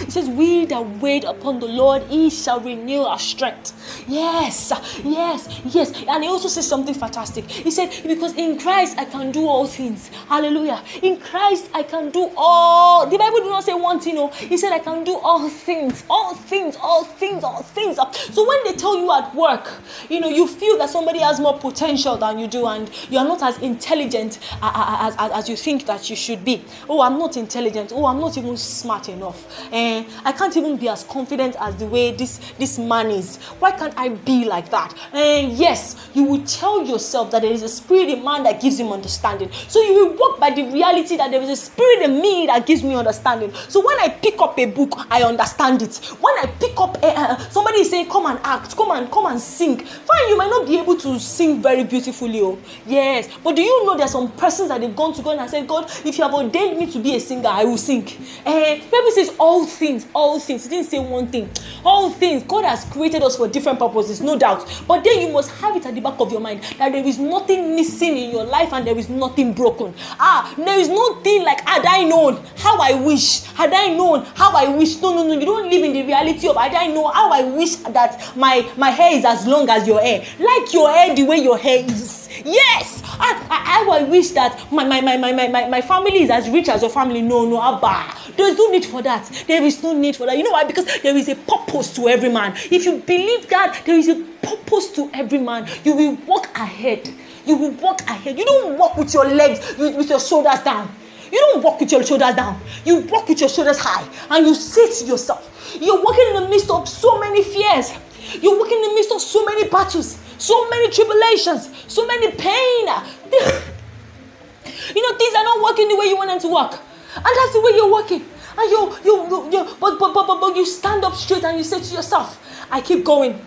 It 0.00 0.10
says, 0.12 0.28
We 0.28 0.64
that 0.66 1.00
wait 1.00 1.22
upon 1.22 1.60
the 1.60 1.68
Lord, 1.68 2.02
he 2.08 2.30
shall 2.30 2.58
renew 2.58 3.02
our 3.02 3.18
strength. 3.18 3.71
Yes, 4.06 4.72
yes, 5.04 5.60
yes. 5.64 5.92
And 6.08 6.24
he 6.24 6.28
also 6.28 6.48
says 6.48 6.66
something 6.66 6.94
fantastic. 6.94 7.48
He 7.50 7.70
said, 7.70 7.90
Because 8.06 8.34
in 8.36 8.58
Christ 8.58 8.98
I 8.98 9.04
can 9.04 9.30
do 9.30 9.46
all 9.46 9.66
things. 9.66 10.08
Hallelujah. 10.28 10.82
In 11.02 11.18
Christ 11.20 11.68
I 11.74 11.82
can 11.82 12.10
do 12.10 12.30
all. 12.36 13.06
The 13.08 13.18
Bible 13.18 13.38
did 13.38 13.50
not 13.50 13.64
say 13.64 13.74
one 13.74 14.00
thing, 14.00 14.16
no. 14.16 14.28
He 14.28 14.56
said, 14.56 14.72
I 14.72 14.78
can 14.78 15.04
do 15.04 15.16
all 15.18 15.48
things, 15.48 16.04
all 16.10 16.34
things, 16.34 16.76
all 16.80 17.04
things, 17.04 17.44
all 17.44 17.62
things. 17.62 17.98
So 18.32 18.46
when 18.46 18.58
they 18.64 18.74
tell 18.74 18.98
you 18.98 19.10
at 19.12 19.34
work, 19.34 19.70
you 20.08 20.20
know, 20.20 20.28
you 20.28 20.46
feel 20.46 20.78
that 20.78 20.90
somebody 20.90 21.20
has 21.20 21.38
more 21.40 21.58
potential 21.58 22.16
than 22.16 22.38
you 22.38 22.46
do 22.48 22.66
and 22.66 22.90
you 23.10 23.18
are 23.18 23.24
not 23.24 23.42
as 23.42 23.58
intelligent 23.58 24.38
as, 24.62 25.14
as, 25.18 25.30
as 25.32 25.48
you 25.48 25.56
think 25.56 25.86
that 25.86 26.08
you 26.10 26.16
should 26.16 26.44
be. 26.44 26.64
Oh, 26.88 27.02
I'm 27.02 27.18
not 27.18 27.36
intelligent. 27.36 27.92
Oh, 27.94 28.06
I'm 28.06 28.20
not 28.20 28.36
even 28.36 28.56
smart 28.56 29.08
enough. 29.08 29.46
Eh, 29.72 30.04
I 30.24 30.32
can't 30.32 30.56
even 30.56 30.76
be 30.76 30.88
as 30.88 31.04
confident 31.04 31.56
as 31.60 31.76
the 31.76 31.86
way 31.86 32.12
this, 32.12 32.38
this 32.58 32.78
man 32.78 33.10
is. 33.10 33.36
Why 33.58 33.70
can't 33.72 33.91
I 33.96 34.10
be 34.10 34.44
like 34.44 34.70
that? 34.70 34.94
And 35.12 35.52
yes, 35.52 36.10
you 36.14 36.24
will 36.24 36.44
tell 36.44 36.84
yourself 36.86 37.30
that 37.32 37.42
there 37.42 37.52
is 37.52 37.62
a 37.62 37.68
spirit 37.68 38.08
in 38.08 38.24
man 38.24 38.42
that 38.44 38.60
gives 38.60 38.78
him 38.78 38.92
understanding. 38.92 39.50
So 39.68 39.80
you 39.80 39.94
will 39.94 40.16
walk 40.16 40.40
by 40.40 40.50
the 40.50 40.64
reality 40.64 41.16
that 41.16 41.30
there 41.30 41.42
is 41.42 41.50
a 41.50 41.56
spirit 41.56 42.02
in 42.02 42.20
me 42.20 42.46
that 42.46 42.66
gives 42.66 42.82
me 42.82 42.94
understanding. 42.94 43.52
So 43.68 43.84
when 43.84 43.98
I 44.00 44.08
pick 44.08 44.40
up 44.40 44.58
a 44.58 44.66
book, 44.66 44.94
I 45.10 45.22
understand 45.22 45.82
it. 45.82 45.96
When 46.20 46.34
I 46.38 46.46
pick 46.60 46.78
up, 46.78 46.96
a, 47.02 47.06
uh, 47.06 47.38
somebody 47.50 47.80
is 47.80 47.90
saying, 47.90 48.08
"Come 48.08 48.26
and 48.26 48.38
act, 48.44 48.76
come 48.76 48.90
and 48.90 49.10
come 49.10 49.26
and 49.26 49.40
sing." 49.40 49.78
Fine, 49.78 50.28
you 50.28 50.36
might 50.36 50.50
not 50.50 50.66
be 50.66 50.78
able 50.78 50.96
to 50.96 51.18
sing 51.18 51.62
very 51.62 51.84
beautifully, 51.84 52.40
oh 52.40 52.58
yes, 52.86 53.28
but 53.42 53.56
do 53.56 53.62
you 53.62 53.86
know 53.86 53.96
there 53.96 54.06
are 54.06 54.08
some 54.08 54.30
persons 54.32 54.68
that 54.68 54.80
they've 54.80 54.94
gone 54.94 55.12
to 55.14 55.22
God 55.22 55.38
and 55.38 55.50
said, 55.50 55.66
"God, 55.66 55.90
if 56.04 56.18
you 56.18 56.24
have 56.24 56.34
ordained 56.34 56.78
me 56.78 56.86
to 56.92 56.98
be 56.98 57.16
a 57.16 57.20
singer, 57.20 57.48
I 57.48 57.64
will 57.64 57.78
sing." 57.78 58.06
Eh, 58.44 58.80
Bible 58.90 59.10
says 59.12 59.32
all 59.38 59.64
things, 59.64 60.06
all 60.14 60.38
things. 60.38 60.66
It 60.66 60.70
didn't 60.70 60.86
say 60.86 60.98
one 60.98 61.26
thing. 61.28 61.50
All 61.84 62.10
things. 62.10 62.42
God 62.44 62.64
has 62.64 62.84
created 62.86 63.22
us 63.22 63.36
for 63.36 63.48
different 63.48 63.78
purposes, 63.88 64.20
no 64.20 64.38
doubt. 64.38 64.66
But 64.86 65.04
then 65.04 65.20
you 65.20 65.32
must 65.32 65.50
have 65.60 65.76
it 65.76 65.86
at 65.86 65.94
the 65.94 66.00
back 66.00 66.18
of 66.20 66.30
your 66.30 66.40
mind 66.40 66.62
that 66.78 66.92
there 66.92 67.04
is 67.04 67.18
nothing 67.18 67.74
missing 67.74 68.16
in 68.16 68.30
your 68.30 68.44
life 68.44 68.72
and 68.72 68.86
there 68.86 68.96
is 68.96 69.08
nothing 69.08 69.52
broken. 69.52 69.94
Ah, 70.18 70.52
there 70.56 70.78
is 70.78 70.88
nothing 70.88 71.42
like 71.44 71.60
had 71.66 71.84
I 71.84 72.04
known 72.04 72.42
how 72.56 72.78
I 72.80 72.94
wish, 72.94 73.42
had 73.54 73.72
I 73.72 73.88
known 73.88 74.24
how 74.34 74.52
I 74.54 74.68
wish. 74.68 75.00
No, 75.00 75.14
no, 75.14 75.26
no. 75.26 75.38
You 75.38 75.46
don't 75.46 75.68
live 75.70 75.84
in 75.84 75.92
the 75.92 76.02
reality 76.02 76.48
of 76.48 76.56
had 76.56 76.74
I 76.74 76.86
know 76.86 77.08
how 77.08 77.30
I 77.32 77.42
wish 77.42 77.76
that 77.76 78.36
my 78.36 78.68
my 78.76 78.90
hair 78.90 79.16
is 79.18 79.24
as 79.24 79.46
long 79.46 79.68
as 79.68 79.86
your 79.86 80.00
hair. 80.00 80.24
Like 80.38 80.72
your 80.72 80.90
hair 80.90 81.14
the 81.14 81.24
way 81.24 81.38
your 81.38 81.58
hair 81.58 81.84
is. 81.84 82.28
Yes, 82.44 83.01
I, 83.22 83.86
I, 83.88 84.00
I 84.00 84.02
wish 84.02 84.30
that 84.30 84.72
my, 84.72 84.84
my, 84.84 85.00
my, 85.00 85.16
my, 85.16 85.48
my, 85.48 85.68
my, 85.68 85.80
family 85.80 86.22
is 86.22 86.30
as 86.30 86.48
rich 86.48 86.68
as 86.68 86.82
your 86.82 86.90
family. 86.90 87.22
No, 87.22 87.44
no, 87.48 87.62
Abba. 87.62 88.18
There's 88.36 88.56
no 88.58 88.66
need 88.68 88.84
for 88.84 89.00
that. 89.02 89.44
There 89.46 89.62
is 89.62 89.80
no 89.82 89.92
need 89.92 90.16
for 90.16 90.26
that. 90.26 90.36
You 90.36 90.42
know 90.42 90.50
why? 90.50 90.64
Because 90.64 90.86
there 91.02 91.16
is 91.16 91.28
a 91.28 91.36
purpose 91.36 91.94
to 91.94 92.08
every 92.08 92.30
man. 92.30 92.54
If 92.70 92.84
you 92.84 92.98
believe 92.98 93.48
that 93.48 93.82
there 93.86 93.96
is 93.96 94.08
a 94.08 94.16
purpose 94.42 94.90
to 94.92 95.08
every 95.14 95.38
man, 95.38 95.68
you 95.84 95.94
will 95.94 96.16
walk 96.26 96.48
ahead. 96.58 97.08
You 97.46 97.56
will 97.56 97.70
walk 97.72 98.00
ahead. 98.02 98.38
You 98.38 98.44
don't 98.44 98.76
walk 98.76 98.96
with 98.96 99.14
your 99.14 99.26
legs, 99.26 99.76
with 99.78 99.96
with 99.96 100.10
your 100.10 100.20
shoulders 100.20 100.60
down. 100.60 100.92
You 101.30 101.38
don't 101.38 101.62
walk 101.62 101.80
with 101.80 101.92
your 101.92 102.04
shoulders 102.04 102.34
down. 102.34 102.60
You 102.84 103.00
walk 103.00 103.28
with 103.28 103.40
your 103.40 103.48
shoulders 103.48 103.78
high. 103.78 104.06
And 104.30 104.46
you 104.46 104.54
say 104.54 104.92
to 105.00 105.10
yourself, 105.10 105.78
you're 105.80 106.02
walking 106.02 106.26
in 106.34 106.42
the 106.42 106.48
midst 106.48 106.70
of 106.70 106.88
so 106.88 107.18
many 107.18 107.42
fears. 107.42 107.92
You're 108.40 108.58
walking 108.58 108.78
in 108.78 108.90
the 108.90 108.94
midst 108.94 109.12
of 109.12 109.20
so 109.20 109.44
many 109.44 109.68
battles, 109.68 110.18
so 110.38 110.68
many 110.70 110.90
tribulations, 110.90 111.70
so 111.88 112.06
many 112.06 112.30
pain. 112.32 112.86
you 114.94 115.02
know, 115.02 115.18
things 115.18 115.34
are 115.34 115.44
not 115.44 115.62
working 115.62 115.88
the 115.88 115.96
way 115.96 116.06
you 116.06 116.16
want 116.16 116.30
them 116.30 116.40
to 116.40 116.48
work. 116.48 116.78
And 117.16 117.24
that's 117.24 117.52
the 117.52 117.60
way 117.60 117.72
you're 117.74 117.92
working. 117.92 118.24
And 118.56 118.70
you, 118.70 118.96
you, 119.04 119.28
you, 119.28 119.52
you 119.52 119.64
but, 119.80 119.98
but, 119.98 120.14
but, 120.14 120.26
but, 120.26 120.40
but 120.40 120.56
you 120.56 120.66
stand 120.66 121.04
up 121.04 121.14
straight 121.14 121.44
and 121.44 121.58
you 121.58 121.64
say 121.64 121.80
to 121.80 121.94
yourself, 121.94 122.38
I 122.70 122.80
keep 122.80 123.04
going. 123.04 123.40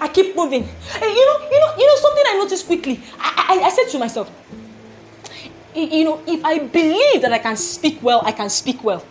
I 0.00 0.08
keep 0.08 0.36
moving. 0.36 0.62
And 0.62 1.02
you 1.02 1.26
know, 1.26 1.48
you 1.50 1.60
know, 1.60 1.74
you 1.78 1.86
know 1.86 1.96
something 1.96 2.24
I 2.26 2.38
noticed 2.38 2.66
quickly. 2.66 3.00
I, 3.18 3.60
I, 3.60 3.66
I 3.66 3.70
said 3.70 3.90
to 3.92 3.98
myself, 3.98 4.30
you 5.74 6.04
know, 6.04 6.22
if 6.26 6.44
I 6.44 6.58
believe 6.58 7.22
that 7.22 7.32
I 7.32 7.38
can 7.38 7.56
speak 7.56 8.02
well, 8.02 8.22
I 8.24 8.32
can 8.32 8.48
speak 8.48 8.82
well. 8.82 9.04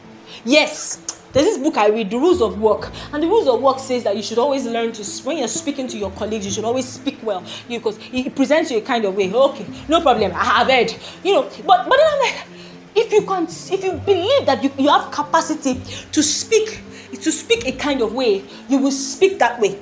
Yes, 0.43 0.99
there's 1.35 1.47
this 1.47 1.57
book 1.57 1.75
I 1.75 1.89
read, 1.89 2.09
The 2.09 2.17
Rules 2.17 2.41
of 2.41 2.61
Work, 2.61 2.93
and 3.11 3.21
the 3.21 3.27
rules 3.27 3.45
of 3.45 3.61
work 3.61 3.79
says 3.79 4.05
that 4.05 4.15
you 4.15 4.23
should 4.23 4.37
always 4.37 4.65
learn 4.65 4.93
to, 4.93 5.03
when 5.23 5.37
you're 5.37 5.49
speaking 5.49 5.85
to 5.89 5.97
your 5.97 6.11
colleagues, 6.11 6.45
you 6.45 6.51
should 6.51 6.63
always 6.63 6.87
speak 6.87 7.17
well 7.23 7.43
because 7.67 7.99
it 8.13 8.33
presents 8.33 8.71
you 8.71 8.77
a 8.77 8.81
kind 8.81 9.03
of 9.03 9.17
way. 9.17 9.29
Okay, 9.33 9.65
no 9.89 9.99
problem, 9.99 10.31
I 10.33 10.45
have 10.45 10.67
heard, 10.67 10.95
you 11.25 11.33
know. 11.33 11.43
But 11.43 11.89
but 11.89 11.97
then 11.97 12.07
I'm 12.09 12.19
like, 12.21 12.47
if 12.95 13.11
you 13.11 13.23
can, 13.23 13.43
if 13.43 13.83
you 13.83 13.91
believe 14.05 14.45
that 14.45 14.63
you, 14.63 14.71
you 14.77 14.87
have 14.87 15.11
capacity 15.11 15.81
to 16.13 16.23
speak, 16.23 16.79
to 17.11 17.31
speak 17.33 17.67
a 17.67 17.73
kind 17.73 18.01
of 18.01 18.13
way, 18.13 18.41
you 18.69 18.77
will 18.77 18.91
speak 18.91 19.37
that 19.39 19.59
way. 19.59 19.77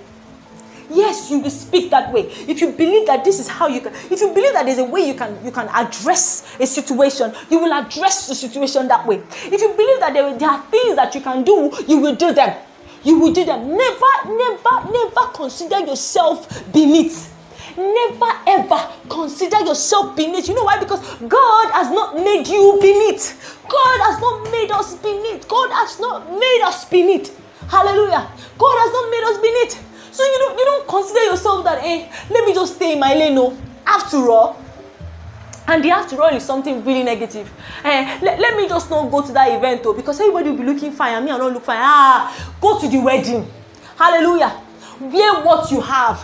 Yes, 0.93 1.31
you 1.31 1.39
will 1.39 1.49
speak 1.49 1.89
that 1.89 2.13
way. 2.13 2.21
If 2.47 2.61
you 2.61 2.71
believe 2.71 3.07
that 3.07 3.25
this 3.25 3.39
is 3.39 3.47
how 3.47 3.67
you 3.67 3.81
can, 3.81 3.93
if 4.11 4.21
you 4.21 4.31
believe 4.33 4.53
that 4.53 4.65
there's 4.65 4.77
a 4.77 4.83
way 4.83 5.01
you 5.01 5.15
can 5.15 5.43
you 5.43 5.51
can 5.51 5.67
address 5.69 6.55
a 6.59 6.67
situation, 6.67 7.33
you 7.49 7.59
will 7.59 7.73
address 7.73 8.27
the 8.27 8.35
situation 8.35 8.87
that 8.87 9.05
way. 9.07 9.21
If 9.45 9.59
you 9.61 9.73
believe 9.73 9.99
that 9.99 10.13
there, 10.13 10.37
there 10.37 10.49
are 10.49 10.61
things 10.67 10.95
that 10.95 11.15
you 11.15 11.21
can 11.21 11.43
do, 11.43 11.71
you 11.87 11.97
will 11.97 12.15
do 12.15 12.31
them. 12.31 12.55
You 13.03 13.19
will 13.19 13.33
do 13.33 13.43
them. 13.43 13.75
Never, 13.75 14.13
never, 14.25 14.91
never 14.91 15.27
consider 15.33 15.79
yourself 15.79 16.47
beneath. 16.71 17.33
Never 17.75 18.31
ever 18.47 18.87
consider 19.09 19.59
yourself 19.65 20.15
beneath. 20.15 20.47
You 20.47 20.55
know 20.55 20.63
why? 20.63 20.79
Because 20.79 21.01
God 21.27 21.71
has 21.73 21.89
not 21.89 22.15
made 22.15 22.47
you 22.47 22.77
beneath. 22.79 23.57
God 23.67 23.99
has 24.05 24.21
not 24.21 24.51
made 24.51 24.69
us 24.71 24.95
beneath. 24.95 25.47
God 25.47 25.71
has 25.71 25.99
not 25.99 26.29
made 26.29 26.61
us 26.63 26.85
beneath. 26.85 27.39
Hallelujah. 27.67 28.29
God 28.57 28.75
has 28.77 28.91
not 28.93 29.09
made 29.09 29.23
us 29.25 29.37
beneath. 29.41 29.92
So 30.13 30.23
you 30.23 30.37
don't 30.37 30.57
you 30.59 30.65
don't 30.65 30.87
consider 30.87 31.23
yourself 31.25 31.63
that 31.65 31.79
eh, 31.83 32.07
let 32.29 32.45
me 32.45 32.53
just 32.53 32.75
stay 32.75 32.93
in 32.93 32.99
my 32.99 33.15
lane. 33.15 33.33
No. 33.33 33.57
After 33.85 34.29
all, 34.29 34.61
and 35.67 35.83
the 35.83 35.89
after 35.89 36.21
all 36.21 36.29
is 36.29 36.45
something 36.45 36.85
really 36.85 37.01
negative. 37.03 37.51
Eh 37.83 38.19
let, 38.21 38.39
let 38.39 38.55
me 38.55 38.67
just 38.69 38.89
not 38.91 39.09
go 39.09 39.25
to 39.25 39.31
that 39.33 39.49
event 39.51 39.81
oh 39.85 39.93
because 39.93 40.19
everybody 40.19 40.51
will 40.51 40.57
be 40.57 40.63
looking 40.65 40.91
fine 40.91 41.15
and 41.15 41.25
me 41.25 41.31
i 41.31 41.37
no 41.37 41.49
look 41.49 41.63
fine. 41.63 41.79
Ah 41.81 42.53
go 42.61 42.79
to 42.79 42.87
the 42.87 42.99
wedding. 42.99 43.43
Hallelujah. 43.97 44.61
Wear 44.99 45.43
what 45.43 45.71
you 45.71 45.81
have. 45.81 46.19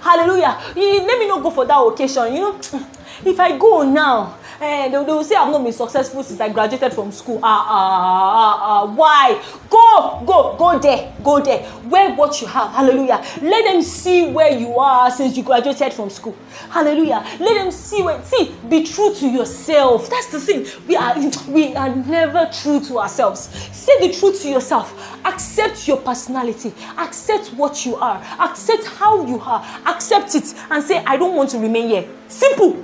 Hallelujah. 0.00 0.60
You, 0.76 1.00
let 1.04 1.18
me 1.18 1.26
not 1.26 1.42
go 1.42 1.50
for 1.50 1.66
that 1.66 1.78
occasion 1.78 2.32
you 2.34 2.40
know. 2.40 2.60
If 3.24 3.40
i 3.40 3.56
go 3.58 3.82
now 3.82 4.38
eh, 4.60 4.88
they, 4.88 4.90
they 4.90 5.12
will 5.12 5.24
say 5.24 5.34
I've 5.36 5.50
not 5.50 5.62
been 5.62 5.72
successful 5.72 6.22
since 6.22 6.40
I 6.40 6.48
graduated 6.48 6.92
from 6.92 7.12
school. 7.12 7.40
Ah, 7.42 7.66
ah, 7.68 8.34
ah, 8.34 8.82
ah, 8.82 8.94
why? 8.94 9.42
Go, 9.70 10.22
go, 10.26 10.56
go 10.56 10.78
there, 10.78 11.12
go 11.22 11.40
there. 11.40 11.70
Wear 11.88 12.14
what 12.14 12.40
you 12.40 12.46
have. 12.46 12.70
Hallelujah. 12.72 13.24
Let 13.42 13.64
them 13.64 13.82
see 13.82 14.30
where 14.30 14.56
you 14.56 14.78
are 14.78 15.10
since 15.10 15.36
you 15.36 15.42
graduated 15.42 15.92
from 15.92 16.10
school. 16.10 16.36
Hallelujah. 16.70 17.24
Let 17.40 17.54
them 17.54 17.70
see 17.70 18.02
where. 18.02 18.22
See, 18.24 18.54
be 18.68 18.84
true 18.84 19.14
to 19.14 19.28
yourself. 19.28 20.08
That's 20.08 20.28
the 20.30 20.40
thing. 20.40 20.66
We 20.86 20.96
are 20.96 21.14
we 21.48 21.74
are 21.74 21.94
never 21.94 22.48
true 22.52 22.80
to 22.80 22.98
ourselves. 22.98 23.48
Say 23.72 24.06
the 24.06 24.12
truth 24.14 24.42
to 24.42 24.48
yourself. 24.48 24.92
Accept 25.24 25.86
your 25.88 25.98
personality. 25.98 26.72
Accept 26.98 27.48
what 27.54 27.84
you 27.84 27.96
are. 27.96 28.22
Accept 28.40 28.84
how 28.84 29.26
you 29.26 29.40
are. 29.40 29.64
Accept 29.86 30.34
it 30.34 30.54
and 30.70 30.82
say, 30.82 30.98
I 31.04 31.16
don't 31.16 31.36
want 31.36 31.50
to 31.50 31.58
remain 31.58 31.88
here. 31.88 32.08
Simple 32.28 32.82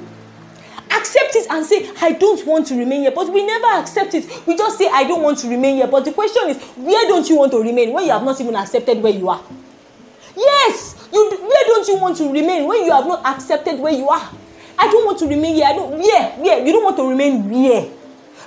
accept 0.90 1.36
it 1.36 1.46
and 1.50 1.64
say 1.64 1.90
i 2.00 2.12
don't 2.12 2.44
want 2.46 2.66
to 2.68 2.74
remain 2.78 3.02
here. 3.02 3.10
But 3.12 3.32
we 3.32 3.44
never 3.44 3.66
accept 3.80 4.14
it. 4.14 4.26
We 4.46 4.56
just 4.56 4.78
say 4.78 4.88
i 4.92 5.04
don't 5.04 5.22
want 5.22 5.38
to 5.38 5.48
remain 5.48 5.76
here. 5.76 5.86
But 5.86 6.04
the 6.04 6.12
question 6.12 6.48
is 6.48 6.56
where 6.76 7.08
don't 7.08 7.28
you 7.28 7.36
want 7.36 7.52
to 7.52 7.58
remain? 7.62 7.92
When 7.92 8.04
you 8.04 8.10
have 8.10 8.22
not 8.24 8.40
even 8.40 8.56
accepted 8.56 9.02
where 9.02 9.12
you 9.12 9.28
are. 9.28 9.42
Yes! 10.36 11.08
You 11.12 11.30
where 11.30 11.64
don't 11.66 11.88
you 11.88 11.96
want 11.98 12.16
to 12.18 12.32
remain? 12.32 12.66
When 12.66 12.84
you 12.84 12.92
have 12.92 13.06
not 13.06 13.24
accepted 13.26 13.78
where 13.78 13.92
you 13.92 14.08
are. 14.08 14.30
I 14.78 14.86
don't 14.90 15.04
want 15.04 15.18
to 15.18 15.26
remain 15.26 15.54
here. 15.56 15.66
I 15.66 15.74
don't 15.74 15.98
where 15.98 16.30
where? 16.38 16.66
You 16.66 16.72
don't 16.72 16.84
want 16.84 16.96
to 16.96 17.08
remain 17.08 17.48
where? 17.50 17.82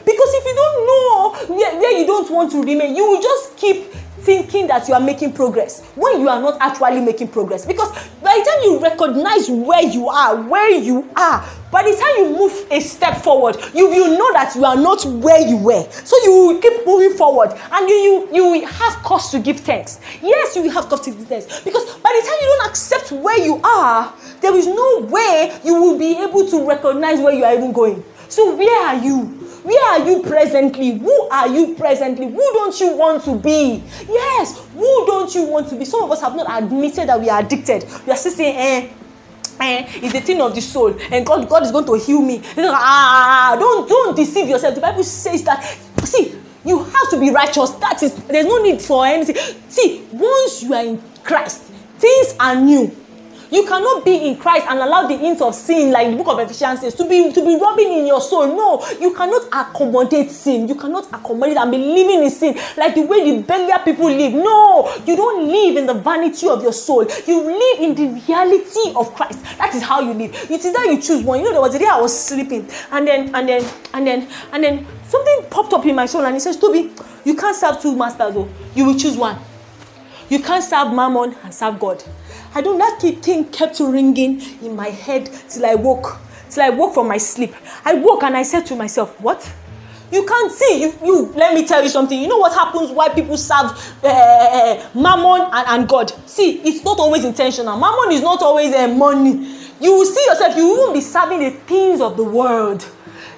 Because 0.06 0.30
if 0.34 0.46
you 0.46 0.56
don't 0.56 0.88
know 0.88 1.56
where, 1.56 1.80
where 1.80 1.98
you 2.00 2.06
don't 2.06 2.30
want 2.30 2.52
to 2.52 2.62
remain 2.62 2.96
you 2.96 3.08
will 3.10 3.22
just 3.22 3.56
keep 3.56 3.88
thinking 4.24 4.68
that 4.68 4.88
you 4.88 4.94
are 4.94 5.00
making 5.00 5.34
progress 5.34 5.86
when 5.96 6.22
you 6.22 6.30
are 6.30 6.42
not 6.42 6.58
actually 6.62 7.02
making 7.02 7.28
progress. 7.28 7.66
Because 7.66 7.90
by 8.22 8.40
the 8.40 8.50
time 8.50 8.64
you 8.64 8.80
recognize 8.80 9.50
where 9.50 9.84
you 9.84 10.08
are 10.10 10.42
where 10.42 10.72
you 10.72 11.08
are 11.16 11.46
by 11.72 11.84
the 11.84 11.92
time 11.92 12.26
you 12.26 12.38
move 12.38 12.68
a 12.72 12.80
step 12.80 13.18
forward 13.18 13.58
you 13.74 13.90
will 13.90 14.18
know 14.18 14.34
that 14.34 14.54
you 14.56 14.64
are 14.64 14.76
not 14.76 15.04
where 15.06 15.46
you 15.46 15.58
were. 15.58 15.84
So 15.92 16.16
you 16.24 16.60
keep 16.62 16.86
moving 16.86 17.18
forward 17.18 17.52
and 17.52 17.90
you 17.90 18.28
you 18.32 18.56
you 18.56 18.66
have 18.68 18.94
cause 19.04 19.32
to 19.32 19.40
give 19.40 19.60
thanks. 19.60 20.00
Yes 20.22 20.56
you 20.56 20.70
have 20.72 20.88
cause 20.88 21.02
to 21.02 21.12
give 21.12 21.28
thanks. 21.28 21.62
Because 21.64 21.86
by 21.98 22.10
the 22.22 22.28
time 22.28 22.38
you 22.42 22.48
don't 22.58 22.70
accept 22.70 23.12
where 23.12 23.40
you 23.44 23.62
are 23.64 24.14
there 24.42 24.56
is 24.56 24.68
no 24.68 25.08
way 25.10 25.58
you 25.64 25.74
will 25.82 25.98
be 25.98 26.18
able 26.22 26.48
to 26.48 26.68
recognize 26.68 27.20
where 27.20 27.34
you 27.34 27.44
are 27.44 27.54
even 27.54 27.72
going. 27.72 28.04
So 28.30 28.56
where 28.56 28.88
are 28.88 28.96
you 29.04 29.43
Where 29.64 29.92
are 29.92 30.08
you 30.08 30.22
presently? 30.22 30.98
Who 30.98 31.30
are 31.30 31.48
you 31.48 31.74
presently? 31.76 32.28
Who 32.28 32.38
don't 32.54 32.78
you 32.80 32.98
want 32.98 33.24
to 33.24 33.36
be? 33.36 33.82
Yes, 34.08 34.60
who 34.74 35.06
don't 35.06 35.34
you 35.34 35.44
want 35.44 35.70
to 35.70 35.76
be? 35.76 35.86
Some 35.86 36.04
of 36.04 36.12
us 36.12 36.22
have 36.22 36.36
not 36.36 36.64
admitted 36.64 37.08
that 37.08 37.20
we 37.20 37.30
are 37.30 37.40
addicted. 37.40 37.86
We 38.06 38.12
are 38.12 38.18
still 38.18 38.34
saying, 38.34 38.56
eh, 38.58 38.90
eh, 39.60 39.90
it's 39.96 40.14
the 40.14 40.20
thing 40.20 40.42
of 40.42 40.54
the 40.54 40.62
soul, 40.62 40.94
and 41.12 41.26
God, 41.26 41.48
God 41.48 41.64
is 41.64 41.72
going 41.72 41.86
to 41.86 41.94
heal 41.94 42.22
me. 42.22 42.42
Ah, 42.58 43.56
don't, 43.58 43.88
don't 43.88 44.16
deceive 44.16 44.50
yourself. 44.50 44.76
The 44.76 44.82
Bible 44.82 45.04
says 45.04 45.44
that. 45.44 45.64
See, 46.04 46.36
you 46.66 46.84
have 46.84 47.10
to 47.12 47.20
be 47.20 47.32
righteous. 47.32 47.72
That 47.72 48.04
is, 48.04 48.16
there's 48.26 48.46
no 48.46 48.62
need 48.62 48.82
for 48.82 49.06
anything. 49.06 49.36
See, 49.70 50.06
once 50.12 50.64
you 50.64 50.74
are 50.74 50.84
in 50.84 51.02
Christ, 51.24 51.62
things 52.00 52.36
are 52.40 52.56
new 52.56 52.96
You 53.54 53.68
cannot 53.68 54.04
be 54.04 54.16
in 54.16 54.38
Christ 54.38 54.66
and 54.68 54.80
allow 54.80 55.06
the 55.06 55.16
hint 55.16 55.40
of 55.40 55.54
sin, 55.54 55.92
like 55.92 56.10
the 56.10 56.18
book 56.18 56.28
of 56.30 56.40
Ephesians 56.40 56.82
says, 56.82 56.96
to 56.96 57.08
be 57.08 57.32
to 57.32 57.46
be 57.46 57.56
rubbing 57.56 57.94
in 57.94 58.08
your 58.08 58.20
soul. 58.20 58.48
No, 58.48 58.84
you 59.00 59.14
cannot 59.14 59.46
accommodate 59.54 60.32
sin. 60.32 60.68
You 60.68 60.74
cannot 60.74 61.06
accommodate 61.14 61.58
and 61.58 61.70
be 61.70 61.78
living 61.78 62.24
in 62.24 62.32
sin 62.32 62.58
like 62.78 62.96
the 62.96 63.04
way 63.04 63.30
the 63.30 63.44
Belial 63.44 63.78
people 63.86 64.06
live. 64.06 64.34
No, 64.34 64.92
you 65.06 65.16
don't 65.16 65.48
live 65.48 65.78
in 65.78 65.86
the 65.86 65.94
vanity 65.94 66.50
of 66.50 66.64
your 66.64 66.74
soul. 66.74 67.06
You 67.28 67.44
live 67.44 67.80
in 67.80 67.94
the 67.94 68.22
reality 68.28 68.92
of 68.96 69.14
Christ. 69.14 69.44
That 69.60 69.76
is 69.76 69.84
how 69.84 70.02
you 70.02 70.14
live. 70.14 70.34
It 70.50 70.66
is 70.66 70.74
that 70.74 70.88
you 70.90 71.00
choose 71.00 71.22
one. 71.22 71.38
You 71.38 71.46
know, 71.46 71.52
there 71.52 71.62
was 71.62 71.76
a 71.76 71.80
day 71.80 71.86
I 71.86 72.02
was 72.02 72.26
sleeping, 72.26 72.68
and 72.90 73.08
then 73.08 73.36
and 73.36 73.48
then 73.48 73.64
and 73.94 74.08
then 74.08 74.28
and 74.52 74.64
then 74.64 74.88
something 75.08 75.46
popped 75.52 75.74
up 75.74 75.86
in 75.86 75.94
my 75.94 76.08
soul, 76.08 76.26
and 76.26 76.36
it 76.36 76.40
says, 76.40 76.58
Toby, 76.58 76.90
you 77.24 77.36
can't 77.36 77.56
serve 77.56 77.80
two 77.80 77.96
masters, 77.96 78.34
though. 78.34 78.50
You 78.74 78.86
will 78.86 78.98
choose 78.98 79.16
one. 79.16 79.38
You 80.30 80.40
can't 80.42 80.64
serve 80.64 80.92
Mammon 80.92 81.36
and 81.44 81.54
serve 81.54 81.80
God. 81.80 82.04
I 82.56 82.62
don't 82.62 82.78
that 82.78 83.00
thing 83.24 83.46
kept 83.46 83.80
ringing 83.80 84.42
in 84.62 84.76
my 84.76 84.90
head 84.90 85.30
till 85.50 85.66
I 85.66 85.76
woke, 85.76 86.18
till 86.50 86.64
I 86.64 86.70
woke 86.70 86.94
from 86.94 87.08
my 87.08 87.18
sleep. 87.18 87.56
I 87.84 87.96
woke 87.96 88.24
and 88.24 88.38
I 88.38 88.44
said 88.44 88.66
to 88.68 88.76
myself, 88.76 89.20
What? 89.20 89.52
You 90.12 90.24
can't 90.28 90.52
see. 90.52 90.82
You, 90.84 90.94
you 91.04 91.34
let 91.36 91.56
me 91.56 91.66
tell 91.66 91.82
you 91.82 91.90
something. 91.90 92.22
You 92.22 92.28
know 92.28 92.38
what 92.38 92.54
happens 92.54 92.92
why 92.92 93.10
people 93.10 93.36
serve 93.36 93.72
uh, 94.04 94.88
mammon 94.94 95.50
and, 95.52 95.68
and 95.68 95.90
God? 95.90 96.14
See, 96.30 96.60
it's 96.60 96.84
not 96.86 97.00
always 97.00 97.26
intentional. 97.26 97.76
Mammon 97.80 98.12
is 98.12 98.22
not 98.22 98.44
always 98.44 98.76
uh, 98.76 98.88
money. 98.90 99.32
You 99.82 99.92
will 99.94 100.06
see 100.06 100.24
yourself, 100.28 100.56
you 100.56 100.68
won't 100.68 100.94
be 100.94 101.02
serving 101.02 101.40
the 101.40 101.50
things 101.50 102.00
of 102.00 102.16
the 102.16 102.24
world. 102.24 102.88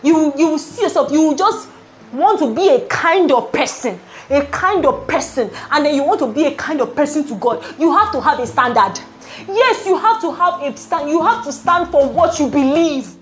You, 0.04 0.34
you 0.38 0.50
will 0.50 0.60
see 0.60 0.82
yourself, 0.84 1.12
you 1.12 1.22
will 1.22 1.36
just 1.36 1.70
want 2.12 2.40
to 2.40 2.54
be 2.54 2.68
a 2.68 2.86
kind 2.88 3.32
of 3.32 3.52
person 3.54 4.00
a 4.30 4.46
kind 4.48 4.86
of 4.86 5.08
person 5.08 5.50
and 5.72 5.86
then 5.86 5.96
you 5.96 6.04
want 6.04 6.20
to 6.20 6.32
be 6.32 6.46
a 6.46 6.56
kind 6.56 6.82
of 6.82 6.96
person 6.96 7.26
to 7.28 7.36
God, 7.36 7.64
you 7.80 7.92
have 7.92 8.12
to 8.12 8.22
have 8.22 8.40
a 8.40 8.48
standard. 8.48 9.00
Yes, 9.48 9.86
you 9.86 9.98
have 9.98 10.22
to 10.22 10.32
have 10.32 10.62
a 10.62 10.76
stand. 10.78 11.10
You 11.10 11.22
have 11.22 11.44
to 11.46 11.52
stand 11.52 11.92
for 11.92 12.08
what 12.08 12.40
you 12.40 12.50
believe. 12.50 13.16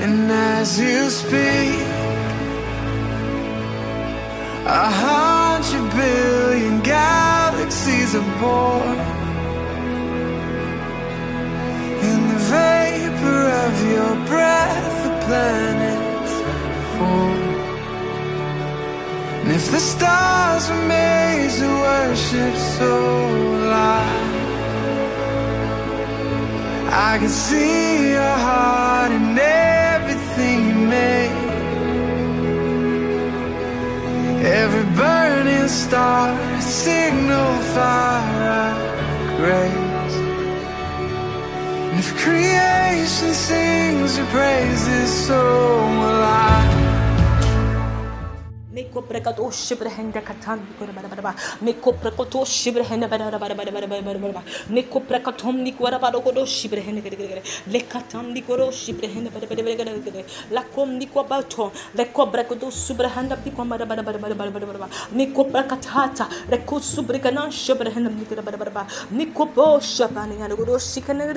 And 0.00 0.30
as 0.30 0.78
you 0.78 1.08
speak, 1.10 1.86
a 4.66 4.90
hundred 4.90 5.90
billion 5.96 6.80
galaxies 6.82 8.14
are 8.14 8.40
born. 8.40 8.98
In 12.08 12.28
the 12.28 12.38
vapor 12.50 13.40
of 13.64 13.74
your 13.90 14.14
breath, 14.26 15.04
the 15.04 15.26
planets 15.26 15.77
The 19.70 19.80
stars 19.80 20.70
were 20.70 20.86
made 20.86 21.50
to 21.58 21.68
worship 21.86 22.54
so 22.78 22.90
alive 23.56 24.28
I 26.90 27.18
can 27.18 27.28
see 27.28 28.10
your 28.12 28.36
heart 28.46 29.12
in 29.12 29.38
everything 29.38 30.68
you 30.70 30.78
make. 30.96 31.36
Every 34.62 34.86
burning 34.96 35.68
star, 35.68 36.34
signal 36.60 37.52
fire 37.74 38.74
grace. 39.36 40.14
And 41.90 41.98
if 41.98 42.10
creation 42.22 43.34
sings 43.34 44.16
your 44.16 44.26
praises, 44.28 45.26
so 45.26 45.40
will 46.00 46.22
Mikoprekato 48.88 49.50
Shibrahenda 49.52 50.22
Katan, 50.22 50.60
Mikoprekato 51.62 52.44
Shibrahenda 52.44 53.08
Barabara, 53.08 54.42
Mikoprekatom 54.70 55.62
Niquarabadogodo 55.64 56.44
Shibrahenda, 56.46 57.02
Lekatam 57.68 58.32
Nikoro 58.34 58.70
Shibrahenda 58.70 59.30
Barabara, 59.30 60.24
Lacom 60.50 60.98
Niquabato, 61.00 61.72
Lecobracodo 61.94 62.70
Subrahenda 62.70 63.36
Picomara 63.36 63.86
Barabara, 63.86 64.88
Mikoprakatata, 65.12 66.28
Reco 66.48 66.80
Subricana 66.80 67.48
Shibrahenda 67.50 68.42
Barabara, 68.42 68.86
Mikopo 69.12 69.78
Shabani 69.80 70.40
and 70.42 70.56
Guru 70.56 70.76
Sikana, 70.76 71.28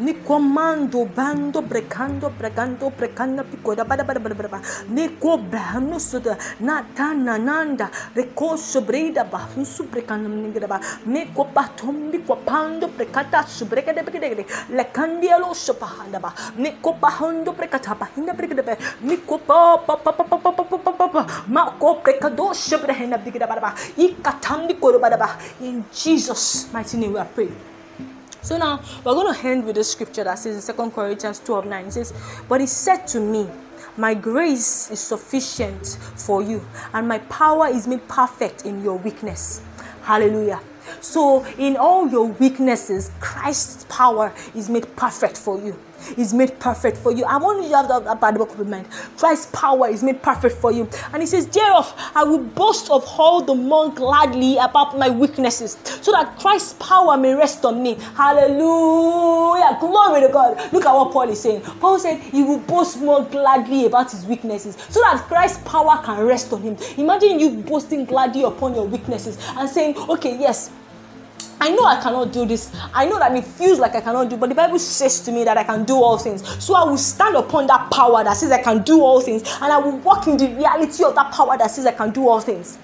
Nicomando 0.00 1.06
Bando 1.14 1.62
Brecando 1.62 2.30
Brecando 2.36 2.92
Brecanda 2.92 3.44
Picora 3.44 3.86
Barabara, 3.86 4.60
Nico 4.88 5.38
Brahano 5.38 5.98
Suda. 6.00 6.36
Natana 6.58 7.38
Nanda, 7.38 7.90
Recoso 8.14 8.84
Breda 8.84 9.24
Bahu 9.24 9.64
Suprecanamigrava, 9.64 10.80
Meco 11.06 11.44
Patombi 11.44 12.24
Copando 12.24 12.88
Precata 12.88 13.44
Subreca 13.46 13.92
de 13.92 14.02
Brigade, 14.02 14.46
Lecandialo 14.70 15.54
Sopahandaba, 15.54 16.32
Meco 16.56 16.94
Pahondo 16.94 17.52
Precatapa, 17.52 18.08
Hinda 18.14 18.34
Brigade, 18.34 18.76
Mico 19.00 19.38
Papa 19.38 19.96
Papa 19.96 20.24
Papa 20.24 20.52
Papa 20.52 20.92
Papa, 20.92 21.26
Malco 21.48 22.02
Precado 22.02 22.52
Subrehenda 22.54 23.18
Brigada, 23.18 23.46
Icatambi 23.96 24.74
Corobadaba. 24.78 25.38
In 25.60 25.84
Jesus' 25.92 26.72
mighty 26.72 26.96
name 26.96 27.12
we 27.12 27.20
pray. 27.34 27.48
So 28.42 28.56
now 28.56 28.80
we're 29.04 29.12
going 29.14 29.34
to 29.34 29.46
end 29.46 29.66
with 29.66 29.76
the 29.76 29.84
scripture 29.84 30.24
that 30.24 30.38
says 30.38 30.68
in 30.68 30.74
2 30.74 30.90
Corinthians 30.90 31.40
12 31.40 31.66
9 31.66 31.84
it 31.86 31.92
says, 31.92 32.12
But 32.48 32.60
he 32.60 32.66
said 32.66 33.06
to 33.08 33.20
me, 33.20 33.48
my 33.96 34.14
grace 34.14 34.90
is 34.90 35.00
sufficient 35.00 35.98
for 36.16 36.42
you, 36.42 36.66
and 36.92 37.08
my 37.08 37.18
power 37.18 37.66
is 37.66 37.86
made 37.86 38.06
perfect 38.08 38.64
in 38.64 38.82
your 38.82 38.96
weakness. 38.98 39.62
Hallelujah. 40.02 40.60
So, 41.00 41.44
in 41.58 41.76
all 41.76 42.08
your 42.08 42.26
weaknesses, 42.26 43.10
Christ's 43.20 43.84
power 43.88 44.32
is 44.54 44.68
made 44.68 44.96
perfect 44.96 45.36
for 45.36 45.58
you 45.58 45.76
is 46.16 46.32
made 46.32 46.58
perfect 46.58 46.96
for 46.96 47.12
you. 47.12 47.24
I 47.24 47.36
want 47.36 47.62
you 47.62 47.68
to 47.70 47.76
have 47.76 47.88
that, 47.88 48.04
that 48.04 48.20
bad 48.20 48.36
book 48.36 48.58
of 48.58 48.68
mind. 48.68 48.86
Christ's 49.16 49.46
power 49.52 49.88
is 49.88 50.02
made 50.02 50.22
perfect 50.22 50.56
for 50.56 50.72
you. 50.72 50.88
And 51.12 51.22
he 51.22 51.26
says, 51.26 51.46
Thereof, 51.46 51.92
I 52.14 52.24
will 52.24 52.38
boast 52.38 52.90
of 52.90 53.04
all 53.18 53.42
the 53.42 53.54
more 53.54 53.92
gladly 53.92 54.56
about 54.58 54.98
my 54.98 55.10
weaknesses, 55.10 55.78
so 56.02 56.12
that 56.12 56.38
Christ's 56.38 56.74
power 56.74 57.16
may 57.16 57.34
rest 57.34 57.64
on 57.64 57.82
me. 57.82 57.94
Hallelujah. 58.14 59.76
Glory 59.80 60.20
to 60.22 60.28
God. 60.32 60.72
Look 60.72 60.84
at 60.84 60.92
what 60.92 61.12
Paul 61.12 61.28
is 61.28 61.40
saying. 61.40 61.62
Paul 61.62 61.98
said 61.98 62.20
he 62.20 62.42
will 62.42 62.60
boast 62.60 63.00
more 63.00 63.24
gladly 63.24 63.86
about 63.86 64.10
his 64.10 64.24
weaknesses, 64.24 64.76
so 64.88 65.00
that 65.00 65.24
Christ's 65.28 65.62
power 65.64 66.02
can 66.04 66.24
rest 66.24 66.52
on 66.52 66.62
him. 66.62 66.76
Imagine 66.96 67.38
you 67.40 67.50
boasting 67.62 68.04
gladly 68.04 68.42
upon 68.42 68.74
your 68.74 68.86
weaknesses 68.86 69.38
and 69.56 69.68
saying, 69.68 69.96
Okay, 69.96 70.38
yes, 70.38 70.70
I 71.60 71.70
know 71.70 71.84
I 71.84 72.00
cannot 72.00 72.32
do 72.32 72.46
this. 72.46 72.74
I 72.94 73.04
know 73.06 73.18
that 73.18 73.34
it 73.36 73.44
feels 73.44 73.78
like 73.78 73.94
I 73.94 74.00
cannot 74.00 74.30
do, 74.30 74.36
but 74.36 74.48
the 74.48 74.54
Bible 74.54 74.78
says 74.78 75.20
to 75.20 75.32
me 75.32 75.44
that 75.44 75.58
I 75.58 75.64
can 75.64 75.84
do 75.84 75.94
all 75.94 76.16
things. 76.16 76.42
So 76.62 76.74
I 76.74 76.84
will 76.84 76.96
stand 76.96 77.36
upon 77.36 77.66
that 77.66 77.90
power 77.90 78.24
that 78.24 78.34
says 78.34 78.50
I 78.50 78.62
can 78.62 78.82
do 78.82 79.02
all 79.02 79.20
things, 79.20 79.42
and 79.60 79.72
I 79.72 79.78
will 79.78 79.98
walk 79.98 80.26
in 80.26 80.36
the 80.36 80.48
reality 80.48 81.04
of 81.04 81.14
that 81.14 81.32
power 81.32 81.58
that 81.58 81.70
says 81.70 81.86
I 81.86 81.92
can 81.92 82.10
do 82.12 82.28
all 82.28 82.40
things. 82.40 82.78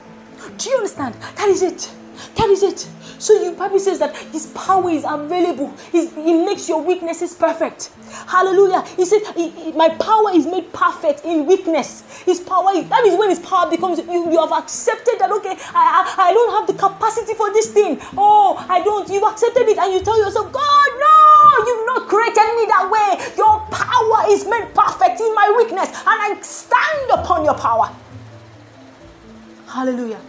Do 0.59 0.71
you 0.71 0.77
understand? 0.77 1.15
That 1.37 1.49
is 1.49 1.63
it. 1.63 1.91
That 2.37 2.49
is 2.49 2.63
it. 2.63 2.89
So 3.19 3.33
your 3.43 3.55
Bible 3.55 3.79
says 3.79 3.99
that 3.99 4.17
His 4.17 4.47
power 4.49 4.91
is 4.91 5.05
available. 5.09 5.73
He's, 5.91 6.15
he 6.15 6.45
makes 6.45 6.69
your 6.69 6.83
weaknesses 6.83 7.35
perfect. 7.35 7.91
Hallelujah. 8.27 8.83
He 8.97 9.05
said, 9.05 9.23
My 9.75 9.89
power 10.01 10.31
is 10.33 10.47
made 10.47 10.73
perfect 10.73 11.25
in 11.25 11.47
weakness. 11.47 12.03
His 12.25 12.41
power 12.41 12.71
is 12.75 12.89
that 12.89 13.05
is 13.05 13.19
when 13.19 13.31
his 13.31 13.41
power 13.41 13.69
becomes 13.69 13.99
you, 13.99 14.31
you 14.31 14.41
have 14.41 14.53
accepted 14.53 15.19
that 15.19 15.31
okay, 15.31 15.57
I, 15.75 16.15
I, 16.19 16.31
I 16.31 16.33
don't 16.33 16.53
have 16.59 16.67
the 16.67 16.75
capacity 16.75 17.35
for 17.35 17.53
this 17.53 17.71
thing. 17.73 17.99
Oh, 18.17 18.65
I 18.69 18.83
don't. 18.83 19.09
You've 19.09 19.23
accepted 19.25 19.69
it 19.69 19.79
and 19.79 19.93
you 19.93 20.01
tell 20.03 20.19
yourself, 20.19 20.53
God, 20.53 20.89
no, 20.99 21.67
you've 21.67 21.87
not 21.87 22.09
created 22.09 22.49
me 22.57 22.65
that 22.67 22.87
way. 22.91 23.35
Your 23.37 23.61
power 23.71 24.31
is 24.31 24.47
made 24.47 24.75
perfect 24.75 25.21
in 25.21 25.35
my 25.35 25.55
weakness, 25.57 25.89
and 25.89 26.17
I 26.19 26.39
stand 26.43 27.11
upon 27.11 27.45
your 27.45 27.55
power. 27.55 27.95
Hallelujah. 29.69 30.21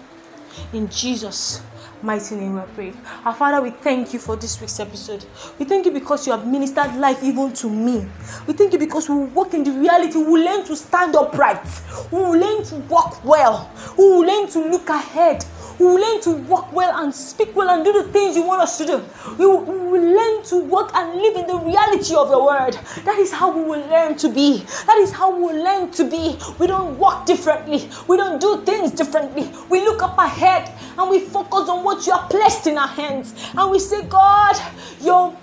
In 0.73 0.89
Jesus' 0.89 1.62
mighty 2.02 2.36
name 2.36 2.56
we 2.56 2.62
pray. 2.76 2.94
Our 3.26 3.34
Father, 3.34 3.62
we 3.62 3.72
thank 3.72 4.14
you 4.14 4.20
for 4.20 4.36
this 4.36 4.60
week's 4.62 4.80
episode. 4.80 5.26
We 5.58 5.66
thank 5.66 5.86
you 5.86 5.92
because 5.92 6.26
you 6.28 6.34
have 6.34 6.48
ministered 6.48 6.96
life 6.96 7.24
even 7.24 7.54
to 7.54 7.70
me. 7.70 8.08
We 8.46 8.54
thank 8.54 8.74
you 8.74 8.80
because 8.80 9.10
we 9.10 9.16
walk 9.16 9.54
in 9.54 9.64
the 9.64 9.72
reality. 9.72 10.18
We 10.18 10.44
learn 10.44 10.66
to 10.66 10.76
stand 10.76 11.16
upright. 11.16 11.66
We 12.12 12.20
learn 12.20 12.64
to 12.66 12.76
walk 12.90 13.24
well. 13.24 13.72
We 13.98 14.06
learn 14.06 14.48
to 14.50 14.60
look 14.70 14.90
ahead. 14.90 15.46
We 15.80 15.86
will 15.86 16.02
learn 16.02 16.22
to 16.22 16.32
walk 16.48 16.74
well 16.74 17.04
and 17.04 17.13
speak 17.13 17.56
well 17.56 17.70
and 17.70 17.86
do 17.86 17.94
the 17.94 18.12
things 18.12 18.36
you 18.36 18.44
want 18.44 18.62
us 18.62 18.78
to 18.80 18.86
do. 18.86 19.06
We 19.38 19.46
will, 19.46 19.63
we 19.63 19.78
will 19.78 20.16
learn 20.16 20.44
to 20.46 20.63
walk 20.63 20.92
and 20.96 21.22
live 21.22 21.36
in 21.36 21.48
the 21.48 21.58
reality 21.58 22.16
of 22.16 22.30
your 22.30 22.46
word. 22.46 22.74
That 23.06 23.20
is 23.20 23.32
how 23.32 23.56
we 23.56 23.63
will 23.63 23.88
learn 23.90 24.18
to 24.18 24.30
be. 24.30 24.63
That 24.86 24.98
is 24.98 25.12
how 25.12 25.36
we 25.36 25.42
will 25.42 25.63
learn 25.63 25.92
to 25.92 26.10
be. 26.10 26.38
We 26.60 26.68
don't 26.68 26.98
walk 26.98 27.26
differently. 27.26 27.90
We 28.08 28.18
don't 28.18 28.42
do 28.42 28.63
things 28.66 28.92
differently. 28.92 29.52
We 29.70 29.82
look 29.82 30.02
up 30.02 30.18
ahead 30.18 30.72
and 30.98 31.10
we 31.10 31.20
focus 31.20 31.70
on 31.70 31.84
what 31.84 32.06
you 32.08 32.13
have 32.13 32.30
placed 32.30 32.68
in 32.68 32.78
our 32.78 32.88
hands. 32.88 33.34
And 33.56 33.70
we 33.70 33.80
say, 33.80 34.04
God, 34.04 34.56
your 35.02 35.36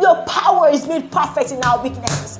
your 0.00 0.22
power 0.24 0.68
is 0.68 0.86
made 0.86 1.10
perfect 1.10 1.52
in 1.52 1.62
our 1.62 1.82
weaknesses. 1.82 2.38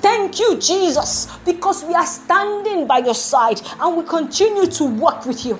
Thank 0.00 0.38
you, 0.38 0.58
Jesus, 0.58 1.28
because 1.44 1.84
we 1.84 1.94
are 1.94 2.06
standing 2.06 2.86
by 2.86 2.98
your 2.98 3.14
side 3.14 3.60
and 3.80 3.96
we 3.96 4.04
continue 4.04 4.66
to 4.66 4.84
work 4.84 5.26
with 5.26 5.44
you. 5.46 5.58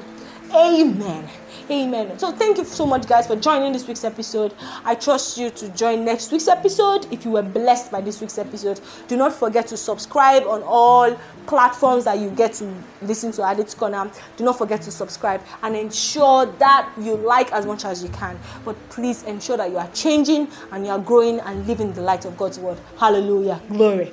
Amen. 0.55 1.29
Amen. 1.71 2.19
So 2.19 2.33
thank 2.33 2.59
you 2.59 2.65
so 2.65 2.85
much, 2.85 3.07
guys, 3.07 3.29
for 3.29 3.37
joining 3.37 3.73
this 3.73 3.87
week's 3.87 4.03
episode. 4.03 4.53
I 4.85 4.97
trust 4.97 5.39
you 5.39 5.51
to 5.51 5.69
join 5.69 6.05
next 6.05 6.33
week's 6.33 6.49
episode. 6.49 7.07
If 7.13 7.25
you 7.25 7.31
were 7.31 7.43
blessed 7.43 7.93
by 7.93 8.01
this 8.01 8.21
week's 8.21 8.39
episode, 8.39 8.81
do 9.07 9.17
not 9.17 9.33
forget 9.33 9.69
to 9.69 9.77
subscribe 9.77 10.43
on 10.49 10.65
all 10.65 11.17
platforms 11.47 12.05
that 12.07 12.19
you 12.19 12.31
get 12.31 12.55
to 12.55 12.75
listen 13.03 13.31
to 13.33 13.45
Addicts 13.45 13.75
Corner. 13.75 14.11
Do 14.37 14.43
not 14.43 14.59
forget 14.59 14.83
to 14.83 14.91
subscribe 14.91 15.43
and 15.63 15.77
ensure 15.77 16.47
that 16.47 16.91
you 16.99 17.17
like 17.17 17.53
as 17.53 17.67
much 17.67 17.85
as 17.85 18.03
you 18.03 18.09
can. 18.09 18.37
But 18.65 18.77
please 18.89 19.23
ensure 19.23 19.57
that 19.57 19.71
you 19.71 19.79
are 19.79 19.91
changing 19.93 20.49
and 20.73 20.85
you 20.85 20.91
are 20.91 20.99
growing 20.99 21.39
and 21.39 21.65
living 21.69 21.93
the 21.93 22.03
light 22.03 22.25
of 22.25 22.37
God's 22.37 22.59
word. 22.59 22.79
Hallelujah. 22.99 23.61
Glory. 23.69 24.13